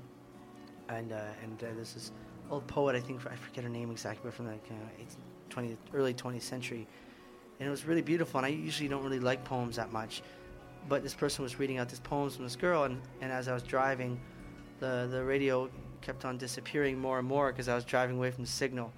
and 0.88 1.12
uh, 1.12 1.20
and 1.42 1.62
uh, 1.62 1.66
there's 1.74 1.94
this 1.94 2.12
old 2.50 2.66
poet, 2.66 2.96
I 2.96 3.00
think 3.00 3.20
I 3.26 3.36
forget 3.36 3.64
her 3.64 3.70
name 3.70 3.90
exactly, 3.90 4.22
but 4.24 4.34
from 4.34 4.46
like 4.46 4.66
uh, 4.70 5.54
20th, 5.54 5.76
early 5.92 6.14
20th 6.14 6.42
century, 6.42 6.86
and 7.60 7.66
it 7.66 7.70
was 7.70 7.84
really 7.84 8.02
beautiful. 8.02 8.38
And 8.38 8.46
I 8.46 8.50
usually 8.50 8.88
don't 8.88 9.02
really 9.02 9.20
like 9.20 9.44
poems 9.44 9.76
that 9.76 9.92
much, 9.92 10.22
but 10.88 11.02
this 11.02 11.14
person 11.14 11.42
was 11.42 11.58
reading 11.58 11.78
out 11.78 11.88
this 11.88 12.00
poems 12.00 12.36
from 12.36 12.44
this 12.44 12.56
girl, 12.56 12.84
and, 12.84 13.00
and 13.20 13.30
as 13.30 13.48
I 13.48 13.54
was 13.54 13.62
driving, 13.62 14.18
the 14.80 15.08
the 15.10 15.22
radio 15.22 15.68
kept 16.00 16.24
on 16.24 16.38
disappearing 16.38 16.98
more 16.98 17.18
and 17.18 17.28
more 17.28 17.50
because 17.52 17.68
I 17.68 17.74
was 17.74 17.84
driving 17.84 18.16
away 18.16 18.30
from 18.30 18.44
the 18.44 18.50
signal. 18.50 18.92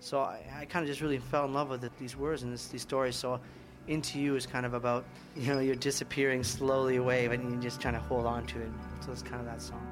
So 0.00 0.20
I, 0.20 0.40
I 0.60 0.64
kind 0.64 0.82
of 0.82 0.88
just 0.88 1.00
really 1.00 1.18
fell 1.18 1.44
in 1.44 1.52
love 1.52 1.70
with 1.70 1.84
it, 1.84 1.92
these 1.98 2.16
words 2.16 2.42
and 2.42 2.52
this, 2.52 2.68
these 2.68 2.82
stories. 2.82 3.16
So 3.16 3.40
Into 3.88 4.20
You 4.20 4.36
is 4.36 4.46
kind 4.46 4.64
of 4.64 4.74
about, 4.74 5.04
you 5.36 5.52
know, 5.52 5.60
you're 5.60 5.74
disappearing 5.74 6.44
slowly 6.44 6.96
away, 6.96 7.26
but 7.28 7.42
you're 7.42 7.60
just 7.60 7.80
trying 7.80 7.94
to 7.94 8.00
hold 8.00 8.26
on 8.26 8.46
to 8.46 8.60
it. 8.60 8.70
So 9.00 9.12
it's 9.12 9.22
kind 9.22 9.40
of 9.40 9.46
that 9.46 9.60
song. 9.60 9.86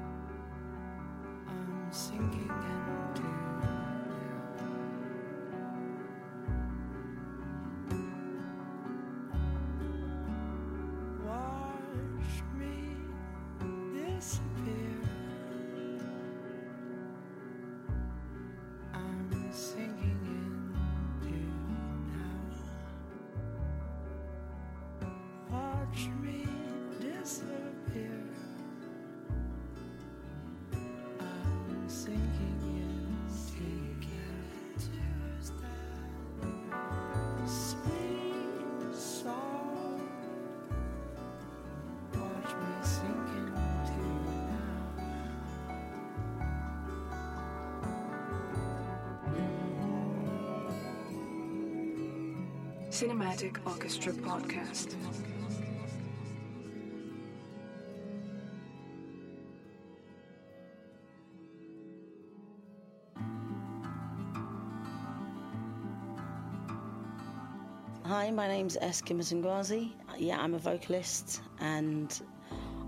My 68.37 68.47
name's 68.47 68.77
Eska 68.77 69.15
Mtungwazi. 69.15 69.93
Yeah, 70.19 70.39
I'm 70.39 70.53
a 70.53 70.59
vocalist 70.59 71.41
and 71.59 72.21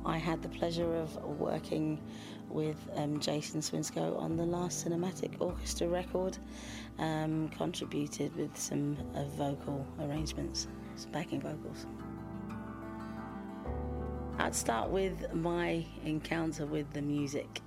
I 0.05 0.15
had 0.15 0.43
the 0.43 0.49
pleasure 0.49 0.93
of 0.95 1.15
working 1.39 1.99
with 2.49 2.77
um, 2.95 3.19
Jason 3.19 3.59
Swinscoe 3.59 4.15
on 4.19 4.37
the 4.37 4.45
last 4.45 4.85
cinematic 4.85 5.41
orchestra 5.41 5.87
record, 5.87 6.37
um, 6.99 7.49
contributed 7.57 8.35
with 8.35 8.55
some 8.55 8.95
uh, 9.15 9.23
vocal 9.37 9.87
arrangements, 9.99 10.67
some 10.95 11.09
backing 11.09 11.41
vocals. 11.41 11.87
I'd 14.37 14.53
start 14.53 14.91
with 14.91 15.33
my 15.33 15.83
encounter 16.05 16.67
with 16.67 16.93
the 16.93 17.01
music. 17.01 17.61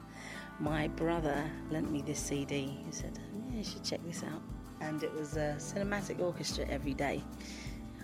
My 0.61 0.87
brother 0.87 1.51
lent 1.69 1.91
me 1.91 2.01
this 2.01 2.21
CD. 2.21 2.79
He 2.87 2.93
said, 2.93 3.19
Yeah, 3.51 3.59
you 3.59 3.65
should 3.65 3.83
check 3.83 4.07
this 4.07 4.23
out. 4.23 4.41
And 4.81 5.03
it 5.03 5.13
was 5.13 5.37
a 5.37 5.57
cinematic 5.59 6.21
orchestra 6.21 6.65
every 6.69 6.95
day. 6.95 7.23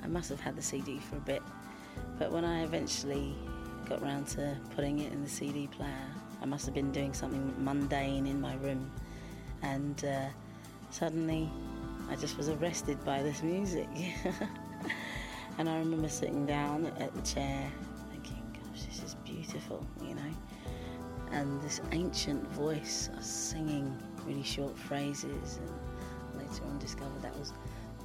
I 0.09 0.11
must 0.11 0.31
have 0.31 0.41
had 0.41 0.57
the 0.57 0.63
CD 0.63 0.99
for 0.99 1.17
a 1.17 1.21
bit. 1.21 1.43
But 2.19 2.33
when 2.33 2.43
I 2.43 2.63
eventually 2.63 3.35
got 3.87 4.01
round 4.01 4.27
to 4.29 4.57
putting 4.75 5.01
it 5.01 5.13
in 5.13 5.23
the 5.23 5.29
CD 5.29 5.67
player, 5.67 6.09
I 6.41 6.47
must 6.47 6.65
have 6.65 6.75
been 6.75 6.91
doing 6.93 7.13
something 7.13 7.55
mundane 7.63 8.27
in 8.27 8.41
my 8.41 8.55
room. 8.57 8.91
And 9.61 10.03
uh, 10.07 10.29
suddenly 10.91 11.51
I 12.09 12.17
just 12.17 12.39
was 12.39 12.49
arrested 12.49 13.05
by 13.05 13.23
this 13.23 13.43
music. 13.43 13.87
and 15.59 15.69
I 15.69 15.79
remember 15.79 16.09
sitting 16.09 16.47
down 16.47 16.87
at 16.99 17.15
the 17.15 17.21
chair 17.21 17.71
thinking, 18.11 18.43
gosh, 18.55 18.85
this 18.85 19.03
is 19.03 19.15
beautiful, 19.27 19.87
you 20.03 20.15
know. 20.15 20.35
And 21.33 21.61
this 21.61 21.83
ancient 21.93 22.49
voice 22.53 23.11
was 23.15 23.27
singing 23.27 23.95
really 24.25 24.43
short 24.43 24.79
phrases, 24.79 25.59
and 25.59 26.41
later 26.43 26.65
on 26.65 26.79
discovered 26.79 27.21
that 27.21 27.39
was 27.39 27.53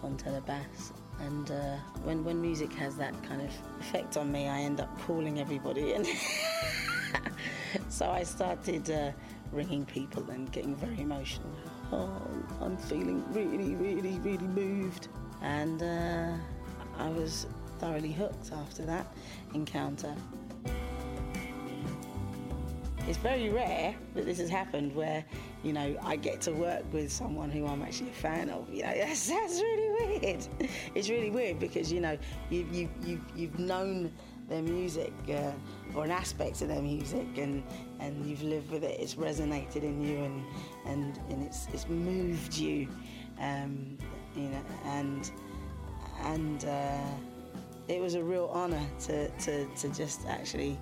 Fontella 0.01 0.45
Bass. 0.45 0.91
And 1.19 1.51
uh, 1.51 1.77
when 2.03 2.23
when 2.23 2.41
music 2.41 2.73
has 2.73 2.95
that 2.97 3.13
kind 3.23 3.41
of 3.41 3.51
effect 3.79 4.17
on 4.17 4.31
me, 4.31 4.47
I 4.47 4.59
end 4.61 4.79
up 4.81 4.89
calling 5.01 5.39
everybody 5.39 5.93
in. 5.93 6.05
so 7.89 8.09
I 8.09 8.23
started 8.23 8.89
uh, 8.89 9.11
ringing 9.51 9.85
people 9.85 10.29
and 10.29 10.51
getting 10.51 10.75
very 10.75 10.99
emotional. 11.01 11.51
Oh, 11.91 12.21
I'm 12.61 12.77
feeling 12.77 13.23
really, 13.31 13.75
really, 13.75 14.19
really 14.19 14.47
moved, 14.47 15.07
and 15.41 15.81
uh, 15.81 16.33
I 16.97 17.09
was 17.09 17.47
thoroughly 17.79 18.11
hooked 18.11 18.51
after 18.51 18.85
that 18.85 19.05
encounter. 19.53 20.15
It's 23.07 23.17
very 23.17 23.49
rare 23.49 23.95
that 24.15 24.25
this 24.25 24.37
has 24.37 24.49
happened 24.49 24.95
where, 24.95 25.25
you 25.63 25.71
know, 25.71 25.97
I 26.03 26.17
get 26.17 26.41
to 26.41 26.51
work 26.51 26.83
with 26.91 27.11
someone 27.11 27.49
who 27.49 27.65
I'm 27.65 27.81
actually 27.81 28.09
a 28.09 28.13
fan 28.13 28.49
of. 28.49 28.71
You 28.71 28.83
know, 28.83 28.93
that's, 28.97 29.27
that's 29.27 29.61
really 29.61 30.19
weird. 30.19 30.47
It's 30.93 31.09
really 31.09 31.29
weird 31.29 31.59
because, 31.59 31.91
you 31.91 32.01
know, 32.01 32.17
you've, 32.49 32.73
you, 32.73 32.89
you, 33.01 33.21
you've 33.35 33.57
known 33.57 34.11
their 34.49 34.61
music 34.61 35.13
uh, 35.29 35.51
or 35.95 36.03
an 36.03 36.11
aspect 36.11 36.61
of 36.61 36.67
their 36.67 36.81
music 36.81 37.37
and, 37.37 37.63
and 37.99 38.25
you've 38.25 38.43
lived 38.43 38.71
with 38.71 38.83
it. 38.83 38.99
It's 38.99 39.15
resonated 39.15 39.83
in 39.83 40.01
you 40.01 40.17
and, 40.17 40.43
and, 40.85 41.19
and 41.29 41.43
it's, 41.43 41.67
it's 41.73 41.87
moved 41.87 42.57
you, 42.57 42.89
um, 43.39 43.97
you 44.35 44.49
know, 44.49 44.61
and, 44.85 45.31
and 46.23 46.65
uh, 46.65 47.07
it 47.87 48.01
was 48.01 48.15
a 48.15 48.23
real 48.23 48.51
honour 48.53 48.85
to, 49.01 49.29
to, 49.29 49.65
to 49.65 49.89
just 49.89 50.27
actually 50.27 50.77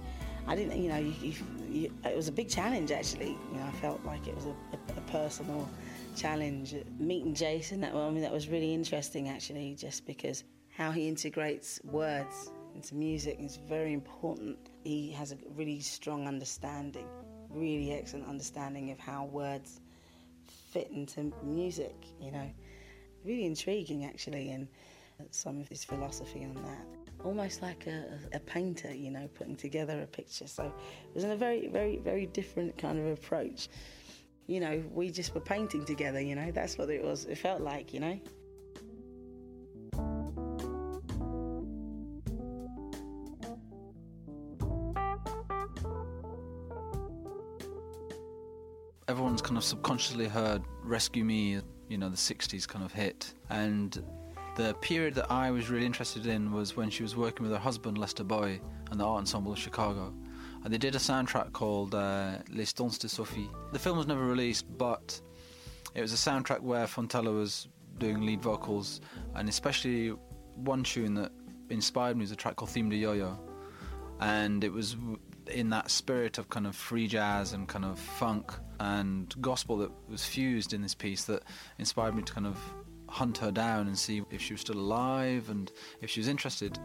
I 0.48 0.56
didn't, 0.56 0.82
you 0.82 0.90
know, 0.90 0.98
you, 0.98 1.14
you, 1.22 1.34
you, 1.70 1.94
it 2.04 2.16
was 2.16 2.28
a 2.28 2.32
big 2.32 2.50
challenge 2.50 2.92
actually. 2.92 3.38
You 3.52 3.58
know, 3.58 3.66
I 3.66 3.72
felt 3.72 4.04
like 4.06 4.28
it 4.28 4.36
was 4.36 4.46
a, 4.46 4.50
a, 4.50 4.98
a 4.98 5.02
personal 5.12 5.70
challenge. 6.16 6.76
Meeting 7.00 7.34
Jason, 7.34 7.82
that 7.82 7.94
I 7.94 8.10
mean, 8.10 8.22
that 8.22 8.32
was 8.32 8.50
really 8.50 8.74
interesting 8.74 9.30
actually, 9.30 9.76
just 9.76 10.06
because 10.06 10.44
how 10.76 10.92
he 10.92 11.08
integrates 11.08 11.80
words 11.84 12.52
into 12.76 12.96
music 12.96 13.38
is 13.40 13.58
very 13.58 13.94
important. 13.94 14.58
He 14.84 15.12
has 15.12 15.32
a 15.32 15.38
really 15.56 15.80
strong 15.80 16.28
understanding, 16.28 17.08
really 17.50 17.94
excellent 17.94 18.28
understanding 18.28 18.92
of 18.92 19.00
how 19.00 19.26
words 19.26 19.80
fit 20.72 20.90
into 20.92 21.32
music. 21.44 21.96
You 22.20 22.32
know, 22.32 22.50
really 23.24 23.46
intriguing 23.46 24.06
actually, 24.06 24.52
and 24.52 24.68
some 25.30 25.60
of 25.60 25.68
his 25.68 25.84
philosophy 25.84 26.44
on 26.44 26.56
that 26.56 27.01
almost 27.24 27.62
like 27.62 27.88
a, 27.88 28.20
a, 28.34 28.40
painter, 28.40 28.94
you 28.94 29.12
know, 29.12 29.28
putting 29.36 29.56
together 29.56 30.02
a 30.02 30.08
picture. 30.08 30.48
So 30.48 30.66
it 30.66 31.16
was 31.16 31.24
a 31.24 31.36
very, 31.36 31.68
very, 31.68 31.98
very 31.98 32.26
different 32.26 32.78
kind 32.78 33.00
of 33.00 33.06
approach. 33.06 33.70
You 34.48 34.60
know, 34.60 34.84
we 34.92 35.12
just 35.12 35.34
were 35.34 35.42
painting 35.42 35.86
together, 35.86 36.20
you 36.20 36.36
know, 36.36 36.52
that's 36.52 36.78
what 36.78 36.90
it 36.90 37.04
was, 37.04 37.26
it 37.26 37.38
felt 37.38 37.62
like, 37.62 37.94
you 37.94 38.00
know. 38.00 38.20
Everyone's 49.08 49.42
kind 49.42 49.58
of 49.58 49.64
subconsciously 49.64 50.28
heard 50.28 50.64
Rescue 50.84 51.26
Me, 51.26 51.60
you 51.90 51.98
know, 51.98 52.10
the 52.10 52.16
60s 52.16 52.68
kind 52.68 52.86
of 52.86 52.94
hit. 52.94 53.34
And 53.50 54.02
the 54.56 54.74
period 54.76 55.16
that 55.16 55.32
I 55.32 55.52
was 55.52 55.70
really 55.70 55.86
interested 55.86 56.26
in 56.26 56.52
was 56.52 56.76
when 56.76 56.90
she 56.90 57.04
was 57.04 57.16
working 57.16 57.44
with 57.44 57.52
her 57.52 57.60
husband 57.60 57.98
Lester 57.98 58.24
Bowie 58.24 58.62
and 58.90 59.00
the 59.00 59.06
Art 59.06 59.20
Ensemble 59.20 59.54
of 59.54 59.60
Chicago. 59.60 60.14
And 60.64 60.74
they 60.74 60.78
did 60.78 60.96
a 60.96 61.00
soundtrack 61.00 61.54
called 61.54 61.96
uh, 61.96 62.38
Les 62.50 62.72
Danses 62.74 63.00
de 63.00 63.10
Sophie. 63.10 63.50
The 63.72 63.80
film 63.80 63.98
was 63.98 64.08
never 64.08 64.26
released, 64.26 64.66
but 64.78 65.20
it 65.96 66.02
was 66.02 66.14
a 66.14 66.30
soundtrack 66.30 66.62
where 66.62 66.86
Fontella 66.86 67.34
was 67.34 67.68
doing 67.98 68.22
lead 68.22 68.42
vocals, 68.42 69.02
and 69.36 69.50
especially 69.50 70.10
one 70.56 70.84
tune 70.84 71.14
that 71.16 71.32
inspired 71.70 72.18
me 72.18 72.22
was 72.22 72.32
a 72.32 72.36
track 72.36 72.58
called 72.58 72.70
Theme 72.70 72.90
de 72.90 72.98
Yo-Yo. 72.98 73.40
And 74.20 74.64
it 74.64 74.72
was 74.72 74.96
in 75.48 75.70
that 75.70 75.90
spirit 75.90 76.38
of 76.38 76.50
kind 76.50 76.68
of 76.68 76.76
free 76.76 77.08
jazz 77.08 77.54
and 77.54 77.68
kind 77.68 77.86
of 77.86 78.00
funk 78.00 78.52
and 78.80 79.34
gospel 79.42 79.78
that 79.78 79.92
was 80.10 80.24
fused 80.24 80.74
in 80.74 80.82
this 80.82 80.96
piece 80.96 81.26
that 81.26 81.44
inspired 81.80 82.16
me 82.16 82.22
to 82.24 82.34
kind 82.34 82.48
of 82.48 82.58
hunt 83.12 83.38
her 83.38 83.52
down 83.52 83.88
and 83.88 83.98
see 83.98 84.24
if 84.32 84.42
she 84.42 84.54
was 84.54 84.62
still 84.62 84.78
alive 84.78 85.50
and 85.50 85.72
if 86.00 86.10
she 86.10 86.22
was 86.22 86.28
interested. 86.28 86.80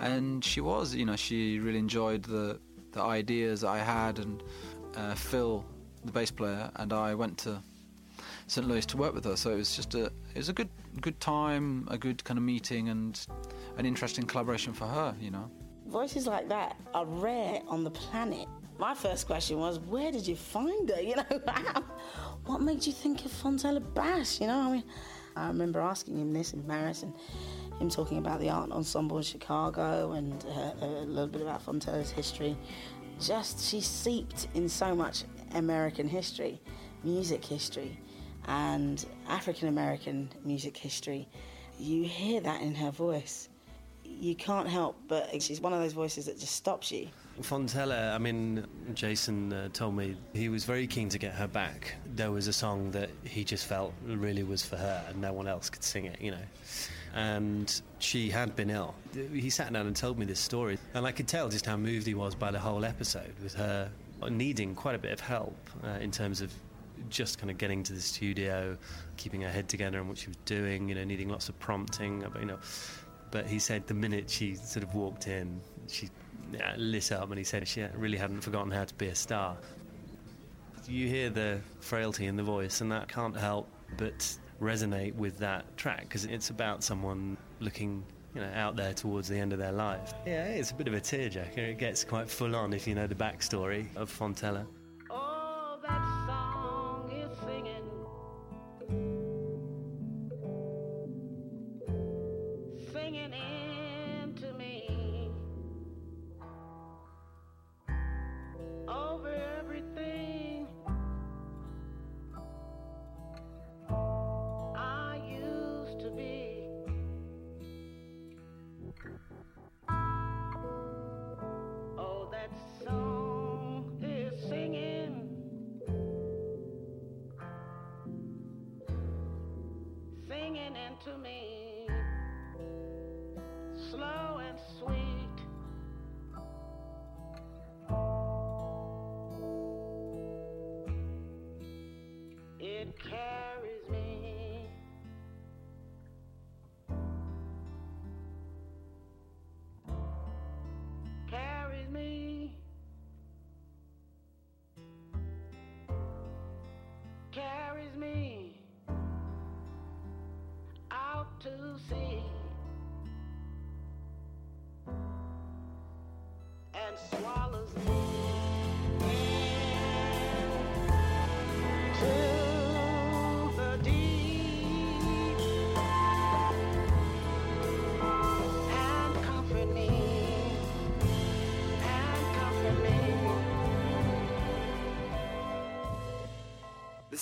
And 0.00 0.44
she 0.44 0.60
was, 0.60 0.94
you 0.94 1.06
know, 1.06 1.16
she 1.16 1.58
really 1.58 1.78
enjoyed 1.78 2.22
the 2.22 2.60
the 2.92 3.00
ideas 3.00 3.62
that 3.62 3.68
I 3.68 3.78
had. 3.78 4.18
And 4.18 4.42
uh, 4.96 5.14
Phil, 5.14 5.64
the 6.04 6.12
bass 6.12 6.30
player, 6.30 6.70
and 6.76 6.92
I 6.92 7.14
went 7.14 7.38
to 7.38 7.62
St. 8.46 8.66
Louis 8.66 8.84
to 8.86 8.96
work 8.96 9.14
with 9.14 9.24
her. 9.24 9.36
So 9.36 9.50
it 9.50 9.56
was 9.56 9.74
just 9.74 9.94
a 9.94 10.04
it 10.34 10.36
was 10.36 10.48
a 10.48 10.52
good 10.52 10.68
good 11.00 11.18
time, 11.20 11.88
a 11.90 11.96
good 11.96 12.22
kind 12.24 12.38
of 12.38 12.44
meeting, 12.44 12.90
and 12.90 13.18
an 13.78 13.86
interesting 13.86 14.26
collaboration 14.26 14.72
for 14.72 14.86
her, 14.86 15.14
you 15.20 15.30
know. 15.30 15.50
Voices 15.86 16.26
like 16.26 16.48
that 16.48 16.76
are 16.94 17.06
rare 17.06 17.60
on 17.66 17.84
the 17.84 17.90
planet. 17.90 18.46
My 18.78 18.94
first 18.94 19.26
question 19.26 19.58
was, 19.58 19.78
where 19.78 20.10
did 20.10 20.26
you 20.26 20.36
find 20.36 20.88
her? 20.88 21.00
You 21.10 21.16
know, 21.16 21.24
what 22.46 22.60
made 22.60 22.84
you 22.86 22.92
think 22.92 23.24
of 23.24 23.30
Fontella 23.30 23.82
Bass? 23.94 24.40
You 24.40 24.46
know, 24.46 24.58
I 24.58 24.72
mean, 24.72 24.84
I 25.36 25.48
remember 25.48 25.80
asking 25.80 26.18
him 26.18 26.32
this 26.32 26.52
in 26.52 26.62
Paris, 26.62 27.02
and 27.02 27.12
him 27.78 27.90
talking 27.90 28.18
about 28.18 28.40
the 28.40 28.50
art 28.50 28.70
ensemble 28.70 29.18
in 29.18 29.22
Chicago 29.22 30.12
and 30.12 30.44
uh, 30.46 30.72
a 30.80 31.04
little 31.06 31.26
bit 31.26 31.42
about 31.42 31.64
Fontella's 31.64 32.10
history. 32.10 32.56
Just 33.20 33.64
she's 33.64 33.86
seeped 33.86 34.48
in 34.54 34.68
so 34.68 34.94
much 34.94 35.24
American 35.54 36.08
history, 36.08 36.60
music 37.04 37.44
history, 37.44 37.98
and 38.46 39.04
African 39.28 39.68
American 39.68 40.30
music 40.44 40.76
history. 40.76 41.28
You 41.78 42.04
hear 42.04 42.40
that 42.40 42.62
in 42.62 42.74
her 42.74 42.90
voice. 42.90 43.48
You 44.04 44.34
can't 44.34 44.68
help 44.68 44.96
but 45.08 45.42
she's 45.42 45.60
one 45.60 45.72
of 45.72 45.80
those 45.80 45.92
voices 45.92 46.26
that 46.26 46.38
just 46.38 46.54
stops 46.54 46.92
you. 46.92 47.08
Fontella, 47.42 48.14
I 48.14 48.18
mean, 48.18 48.66
Jason 48.94 49.52
uh, 49.52 49.68
told 49.72 49.96
me 49.96 50.16
he 50.32 50.48
was 50.48 50.64
very 50.64 50.86
keen 50.86 51.08
to 51.10 51.18
get 51.18 51.34
her 51.34 51.46
back. 51.46 51.94
There 52.14 52.30
was 52.30 52.46
a 52.48 52.52
song 52.52 52.90
that 52.92 53.10
he 53.24 53.44
just 53.44 53.66
felt 53.66 53.92
really 54.04 54.42
was 54.42 54.64
for 54.64 54.76
her 54.76 55.04
and 55.08 55.20
no 55.20 55.32
one 55.32 55.48
else 55.48 55.70
could 55.70 55.84
sing 55.84 56.06
it, 56.06 56.20
you 56.20 56.30
know. 56.30 56.44
And 57.14 57.82
she 57.98 58.30
had 58.30 58.56
been 58.56 58.70
ill. 58.70 58.94
He 59.14 59.50
sat 59.50 59.72
down 59.72 59.86
and 59.86 59.94
told 59.94 60.18
me 60.18 60.24
this 60.24 60.40
story, 60.40 60.78
and 60.94 61.06
I 61.06 61.12
could 61.12 61.28
tell 61.28 61.48
just 61.48 61.66
how 61.66 61.76
moved 61.76 62.06
he 62.06 62.14
was 62.14 62.34
by 62.34 62.50
the 62.50 62.58
whole 62.58 62.84
episode 62.84 63.34
with 63.42 63.54
her 63.54 63.90
needing 64.30 64.74
quite 64.74 64.94
a 64.94 64.98
bit 64.98 65.12
of 65.12 65.20
help 65.20 65.56
uh, 65.84 65.98
in 66.00 66.10
terms 66.10 66.40
of 66.40 66.52
just 67.08 67.38
kind 67.38 67.50
of 67.50 67.58
getting 67.58 67.82
to 67.82 67.92
the 67.92 68.00
studio, 68.00 68.76
keeping 69.16 69.40
her 69.42 69.50
head 69.50 69.68
together 69.68 69.98
and 69.98 70.08
what 70.08 70.18
she 70.18 70.28
was 70.28 70.36
doing, 70.44 70.88
you 70.88 70.94
know, 70.94 71.04
needing 71.04 71.28
lots 71.28 71.48
of 71.48 71.58
prompting, 71.58 72.24
you 72.38 72.46
know. 72.46 72.58
But 73.30 73.46
he 73.46 73.58
said 73.58 73.86
the 73.86 73.94
minute 73.94 74.30
she 74.30 74.54
sort 74.54 74.84
of 74.84 74.94
walked 74.94 75.26
in, 75.26 75.60
she 75.88 76.10
yeah, 76.52 76.74
lit 76.76 77.12
up 77.12 77.30
and 77.30 77.38
he 77.38 77.44
said 77.44 77.66
she 77.66 77.84
really 77.96 78.18
hadn't 78.18 78.40
forgotten 78.40 78.70
how 78.70 78.84
to 78.84 78.94
be 78.94 79.08
a 79.08 79.14
star. 79.14 79.56
You 80.86 81.08
hear 81.08 81.30
the 81.30 81.60
frailty 81.80 82.26
in 82.26 82.36
the 82.36 82.42
voice, 82.42 82.80
and 82.80 82.90
that 82.90 83.08
can't 83.08 83.36
help 83.36 83.68
but 83.96 84.36
resonate 84.60 85.14
with 85.14 85.38
that 85.38 85.76
track 85.76 86.02
because 86.02 86.24
it's 86.24 86.50
about 86.50 86.82
someone 86.82 87.36
looking 87.60 88.02
you 88.34 88.40
know, 88.40 88.50
out 88.54 88.76
there 88.76 88.92
towards 88.94 89.28
the 89.28 89.38
end 89.38 89.52
of 89.52 89.58
their 89.58 89.72
life. 89.72 90.14
Yeah, 90.26 90.46
it's 90.46 90.70
a 90.70 90.74
bit 90.74 90.88
of 90.88 90.94
a 90.94 91.00
tearjerker. 91.00 91.58
It 91.58 91.78
gets 91.78 92.04
quite 92.04 92.28
full 92.28 92.56
on 92.56 92.72
if 92.72 92.86
you 92.86 92.94
know 92.94 93.06
the 93.06 93.14
backstory 93.14 93.86
of 93.96 94.10
Fontella. 94.10 94.66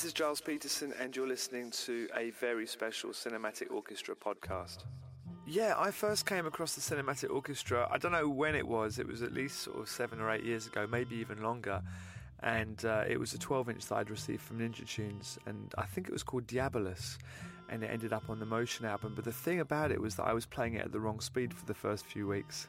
This 0.00 0.14
is 0.14 0.14
Gilles 0.16 0.40
Peterson, 0.40 0.94
and 0.98 1.14
you're 1.14 1.28
listening 1.28 1.70
to 1.72 2.08
a 2.16 2.30
very 2.30 2.66
special 2.66 3.10
Cinematic 3.10 3.70
Orchestra 3.70 4.14
podcast. 4.16 4.84
Yeah, 5.46 5.74
I 5.76 5.90
first 5.90 6.24
came 6.24 6.46
across 6.46 6.74
the 6.74 6.80
Cinematic 6.80 7.28
Orchestra, 7.28 7.86
I 7.90 7.98
don't 7.98 8.12
know 8.12 8.26
when 8.26 8.54
it 8.54 8.66
was, 8.66 8.98
it 8.98 9.06
was 9.06 9.20
at 9.20 9.34
least 9.34 9.58
sort 9.58 9.78
of 9.78 9.90
seven 9.90 10.18
or 10.18 10.30
eight 10.30 10.42
years 10.42 10.66
ago, 10.66 10.86
maybe 10.90 11.16
even 11.16 11.42
longer. 11.42 11.82
And 12.42 12.82
uh, 12.82 13.04
it 13.06 13.20
was 13.20 13.34
a 13.34 13.38
12 13.38 13.68
inch 13.68 13.86
that 13.88 13.96
I'd 13.96 14.08
received 14.08 14.40
from 14.40 14.60
Ninja 14.60 14.88
Tunes, 14.88 15.38
and 15.44 15.70
I 15.76 15.84
think 15.84 16.08
it 16.08 16.12
was 16.14 16.22
called 16.22 16.46
Diabolus, 16.46 17.18
and 17.68 17.84
it 17.84 17.90
ended 17.90 18.14
up 18.14 18.30
on 18.30 18.40
the 18.40 18.46
Motion 18.46 18.86
album. 18.86 19.12
But 19.14 19.26
the 19.26 19.32
thing 19.32 19.60
about 19.60 19.92
it 19.92 20.00
was 20.00 20.14
that 20.14 20.24
I 20.24 20.32
was 20.32 20.46
playing 20.46 20.76
it 20.76 20.84
at 20.86 20.92
the 20.92 21.00
wrong 21.00 21.20
speed 21.20 21.52
for 21.52 21.66
the 21.66 21.74
first 21.74 22.06
few 22.06 22.26
weeks, 22.26 22.68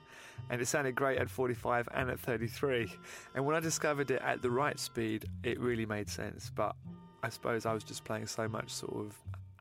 and 0.50 0.62
it 0.62 0.67
sounded 0.67 0.96
great 0.96 1.17
at 1.17 1.30
45 1.30 1.88
and 1.94 2.10
at 2.10 2.20
33. 2.20 2.94
And 3.36 3.46
when 3.46 3.56
I 3.56 3.62
discovered 3.62 4.12
it 4.12 4.22
at 4.22 4.41
the 4.41 4.52
right 4.52 4.78
speed, 4.78 5.30
it 5.44 5.62
really 5.62 5.86
made 5.86 6.10
sense. 6.10 6.52
But 6.54 6.76
I 7.24 7.30
suppose 7.30 7.66
I 7.66 7.74
was 7.74 7.84
just 7.84 8.04
playing 8.04 8.28
so 8.28 8.48
much 8.48 8.70
sort 8.70 8.94
of 8.94 9.16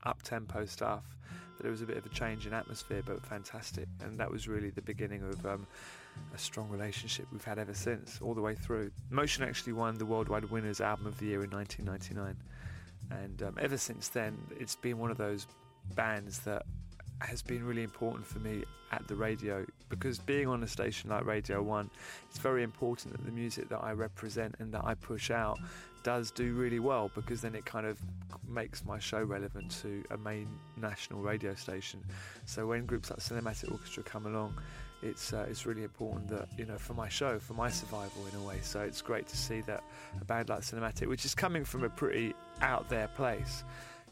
up 0.04 0.22
tempo 0.22 0.64
stuff 0.64 1.04
that 1.58 1.66
it 1.66 1.70
was 1.70 1.82
a 1.82 1.86
bit 1.86 1.96
of 1.96 2.06
a 2.06 2.08
change 2.08 2.46
in 2.46 2.54
atmosphere, 2.54 3.02
but 3.04 3.24
fantastic. 3.24 3.86
And 4.02 4.18
that 4.18 4.30
was 4.30 4.48
really 4.48 4.70
the 4.70 4.82
beginning 4.82 5.22
of 5.22 5.44
um, 5.44 5.66
a 6.34 6.38
strong 6.38 6.68
relationship 6.70 7.26
we've 7.32 7.44
had 7.44 7.58
ever 7.58 7.74
since, 7.74 8.18
all 8.22 8.34
the 8.34 8.40
way 8.40 8.54
through. 8.54 8.90
Motion 9.10 9.44
actually 9.44 9.74
won 9.74 9.98
the 9.98 10.06
Worldwide 10.06 10.46
Winners 10.46 10.80
Album 10.80 11.06
of 11.06 11.18
the 11.18 11.26
Year 11.26 11.44
in 11.44 11.50
1999. 11.50 12.36
And 13.10 13.42
um, 13.42 13.58
ever 13.60 13.76
since 13.76 14.08
then, 14.08 14.38
it's 14.58 14.76
been 14.76 14.98
one 14.98 15.10
of 15.10 15.18
those 15.18 15.46
bands 15.94 16.38
that 16.40 16.64
has 17.20 17.42
been 17.42 17.64
really 17.64 17.82
important 17.82 18.26
for 18.26 18.38
me 18.38 18.64
at 18.92 19.06
the 19.06 19.14
radio 19.14 19.64
because 19.88 20.18
being 20.18 20.48
on 20.48 20.62
a 20.62 20.66
station 20.66 21.10
like 21.10 21.24
Radio 21.24 21.62
1, 21.62 21.90
it's 22.28 22.38
very 22.38 22.62
important 22.62 23.12
that 23.12 23.24
the 23.24 23.30
music 23.30 23.68
that 23.68 23.82
I 23.82 23.92
represent 23.92 24.54
and 24.58 24.72
that 24.72 24.84
I 24.84 24.94
push 24.94 25.30
out 25.30 25.58
does 26.02 26.30
do 26.30 26.54
really 26.54 26.78
well 26.78 27.10
because 27.14 27.40
then 27.40 27.54
it 27.54 27.64
kind 27.64 27.86
of 27.86 27.98
makes 28.48 28.84
my 28.84 28.98
show 28.98 29.22
relevant 29.22 29.70
to 29.82 30.02
a 30.10 30.16
main 30.18 30.48
national 30.76 31.20
radio 31.20 31.54
station. 31.54 32.02
So 32.44 32.66
when 32.66 32.86
groups 32.86 33.10
like 33.10 33.20
Cinematic 33.20 33.70
Orchestra 33.70 34.02
come 34.02 34.26
along, 34.26 34.54
it's 35.02 35.32
uh, 35.32 35.46
it's 35.48 35.64
really 35.64 35.82
important 35.82 36.28
that 36.28 36.48
you 36.58 36.66
know 36.66 36.76
for 36.76 36.94
my 36.94 37.08
show, 37.08 37.38
for 37.38 37.54
my 37.54 37.70
survival 37.70 38.26
in 38.26 38.38
a 38.38 38.42
way. 38.42 38.58
So 38.62 38.80
it's 38.80 39.00
great 39.00 39.26
to 39.28 39.36
see 39.36 39.60
that 39.62 39.82
a 40.20 40.24
band 40.24 40.48
like 40.48 40.60
Cinematic, 40.60 41.06
which 41.06 41.24
is 41.24 41.34
coming 41.34 41.64
from 41.64 41.84
a 41.84 41.88
pretty 41.88 42.34
out 42.60 42.88
there 42.88 43.08
place, 43.08 43.64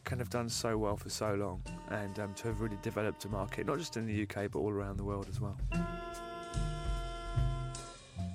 can 0.04 0.18
have 0.18 0.30
done 0.30 0.48
so 0.48 0.78
well 0.78 0.96
for 0.96 1.10
so 1.10 1.34
long 1.34 1.62
and 1.90 2.18
um, 2.18 2.32
to 2.34 2.48
have 2.48 2.60
really 2.60 2.78
developed 2.82 3.24
a 3.26 3.28
market, 3.28 3.66
not 3.66 3.78
just 3.78 3.96
in 3.96 4.06
the 4.06 4.22
UK 4.22 4.50
but 4.50 4.58
all 4.58 4.70
around 4.70 4.96
the 4.96 5.04
world 5.04 5.26
as 5.28 5.40
well. 5.40 5.56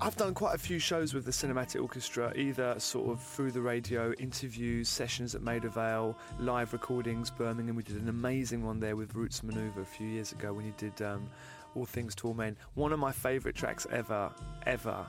I've 0.03 0.17
done 0.17 0.33
quite 0.33 0.53
a 0.53 0.57
few 0.57 0.79
shows 0.79 1.13
with 1.13 1.23
the 1.23 1.31
Cinematic 1.31 1.81
Orchestra, 1.81 2.33
either 2.35 2.77
sort 2.77 3.09
of 3.09 3.21
through 3.21 3.51
the 3.51 3.61
radio, 3.61 4.11
interviews, 4.19 4.89
sessions 4.89 5.33
at 5.33 5.41
Maida 5.41 5.69
Vale, 5.69 6.17
live 6.39 6.73
recordings, 6.73 7.29
Birmingham. 7.29 7.77
We 7.77 7.83
did 7.83 7.95
an 7.95 8.09
amazing 8.09 8.65
one 8.65 8.81
there 8.81 8.97
with 8.97 9.15
Roots 9.15 9.39
Manuva 9.39 9.77
a 9.77 9.85
few 9.85 10.05
years 10.05 10.33
ago 10.33 10.51
when 10.51 10.65
you 10.65 10.73
did 10.75 11.01
um, 11.01 11.29
All 11.73 11.85
Things 11.85 12.15
Tall. 12.15 12.37
One 12.73 12.91
of 12.91 12.99
my 12.99 13.13
favourite 13.13 13.55
tracks 13.55 13.87
ever, 13.93 14.29
ever, 14.65 15.05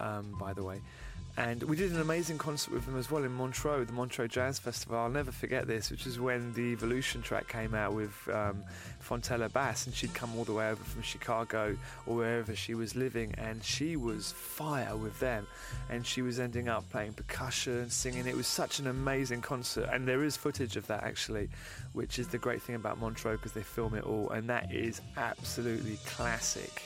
um, 0.00 0.36
by 0.38 0.52
the 0.52 0.62
way. 0.62 0.82
And 1.38 1.62
we 1.64 1.76
did 1.76 1.92
an 1.92 2.00
amazing 2.00 2.38
concert 2.38 2.72
with 2.72 2.86
them 2.86 2.96
as 2.96 3.10
well 3.10 3.22
in 3.22 3.30
Montreux, 3.30 3.84
the 3.84 3.92
Montreux 3.92 4.28
Jazz 4.28 4.58
Festival. 4.58 4.96
I'll 4.96 5.10
never 5.10 5.30
forget 5.30 5.66
this, 5.66 5.90
which 5.90 6.06
is 6.06 6.18
when 6.18 6.54
the 6.54 6.72
Evolution 6.72 7.20
track 7.20 7.46
came 7.46 7.74
out 7.74 7.92
with 7.92 8.10
um, 8.32 8.64
Fontella 9.06 9.52
Bass, 9.52 9.84
and 9.84 9.94
she'd 9.94 10.14
come 10.14 10.34
all 10.34 10.44
the 10.44 10.54
way 10.54 10.70
over 10.70 10.82
from 10.82 11.02
Chicago 11.02 11.76
or 12.06 12.16
wherever 12.16 12.56
she 12.56 12.72
was 12.72 12.96
living, 12.96 13.34
and 13.36 13.62
she 13.62 13.96
was 13.96 14.32
fire 14.32 14.96
with 14.96 15.20
them. 15.20 15.46
And 15.90 16.06
she 16.06 16.22
was 16.22 16.40
ending 16.40 16.70
up 16.70 16.88
playing 16.90 17.12
percussion, 17.12 17.90
singing. 17.90 18.26
It 18.26 18.34
was 18.34 18.46
such 18.46 18.78
an 18.78 18.86
amazing 18.86 19.42
concert, 19.42 19.90
and 19.92 20.08
there 20.08 20.24
is 20.24 20.38
footage 20.38 20.76
of 20.76 20.86
that 20.86 21.02
actually, 21.02 21.50
which 21.92 22.18
is 22.18 22.28
the 22.28 22.38
great 22.38 22.62
thing 22.62 22.76
about 22.76 22.98
Montreux 22.98 23.36
because 23.36 23.52
they 23.52 23.62
film 23.62 23.94
it 23.94 24.04
all, 24.04 24.30
and 24.30 24.48
that 24.48 24.72
is 24.72 25.02
absolutely 25.18 25.98
classic 26.06 26.82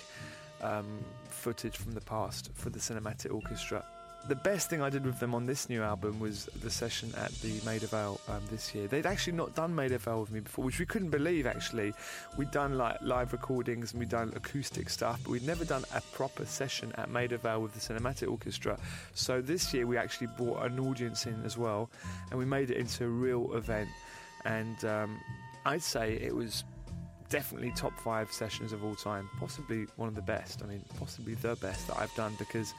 um, 0.60 0.86
footage 1.28 1.76
from 1.76 1.92
the 1.92 2.00
past 2.00 2.50
for 2.54 2.70
the 2.70 2.80
Cinematic 2.80 3.32
Orchestra 3.32 3.84
the 4.28 4.34
best 4.34 4.68
thing 4.70 4.82
I 4.82 4.90
did 4.90 5.04
with 5.04 5.18
them 5.18 5.34
on 5.34 5.46
this 5.46 5.68
new 5.68 5.82
album 5.82 6.20
was 6.20 6.46
the 6.62 6.70
session 6.70 7.12
at 7.16 7.30
the 7.40 7.60
Maida 7.64 7.86
Vale 7.86 8.20
um, 8.28 8.42
this 8.50 8.74
year. 8.74 8.86
They'd 8.86 9.06
actually 9.06 9.32
not 9.32 9.54
done 9.54 9.74
Maida 9.74 9.98
Vale 9.98 10.20
with 10.20 10.30
me 10.30 10.40
before, 10.40 10.64
which 10.64 10.78
we 10.78 10.86
couldn't 10.86 11.10
believe 11.10 11.46
actually. 11.46 11.92
We'd 12.36 12.50
done 12.50 12.76
like 12.76 13.00
live 13.02 13.32
recordings 13.32 13.92
and 13.92 14.00
we'd 14.00 14.08
done 14.10 14.32
acoustic 14.36 14.90
stuff, 14.90 15.20
but 15.24 15.30
we'd 15.30 15.46
never 15.46 15.64
done 15.64 15.84
a 15.94 16.00
proper 16.12 16.44
session 16.44 16.92
at 16.96 17.10
Maida 17.10 17.38
Vale 17.38 17.62
with 17.62 17.72
the 17.72 17.80
cinematic 17.80 18.30
orchestra. 18.30 18.78
So 19.14 19.40
this 19.40 19.72
year 19.72 19.86
we 19.86 19.96
actually 19.96 20.28
brought 20.36 20.64
an 20.64 20.78
audience 20.78 21.26
in 21.26 21.42
as 21.44 21.56
well, 21.56 21.90
and 22.30 22.38
we 22.38 22.44
made 22.44 22.70
it 22.70 22.76
into 22.76 23.04
a 23.04 23.08
real 23.08 23.54
event. 23.54 23.88
And 24.44 24.84
um, 24.84 25.20
I'd 25.64 25.82
say 25.82 26.14
it 26.14 26.34
was 26.34 26.64
definitely 27.30 27.72
top 27.76 27.98
five 28.00 28.30
sessions 28.30 28.72
of 28.72 28.84
all 28.84 28.94
time, 28.94 29.30
possibly 29.38 29.86
one 29.96 30.08
of 30.08 30.14
the 30.14 30.22
best. 30.22 30.62
I 30.62 30.66
mean, 30.66 30.84
possibly 30.98 31.34
the 31.34 31.56
best 31.56 31.88
that 31.88 31.98
I've 31.98 32.14
done 32.14 32.34
because 32.38 32.74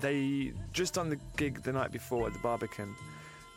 they 0.00 0.52
just 0.72 0.94
done 0.94 1.10
the 1.10 1.18
gig 1.36 1.62
the 1.62 1.72
night 1.72 1.92
before 1.92 2.26
at 2.26 2.32
the 2.32 2.38
Barbican, 2.40 2.94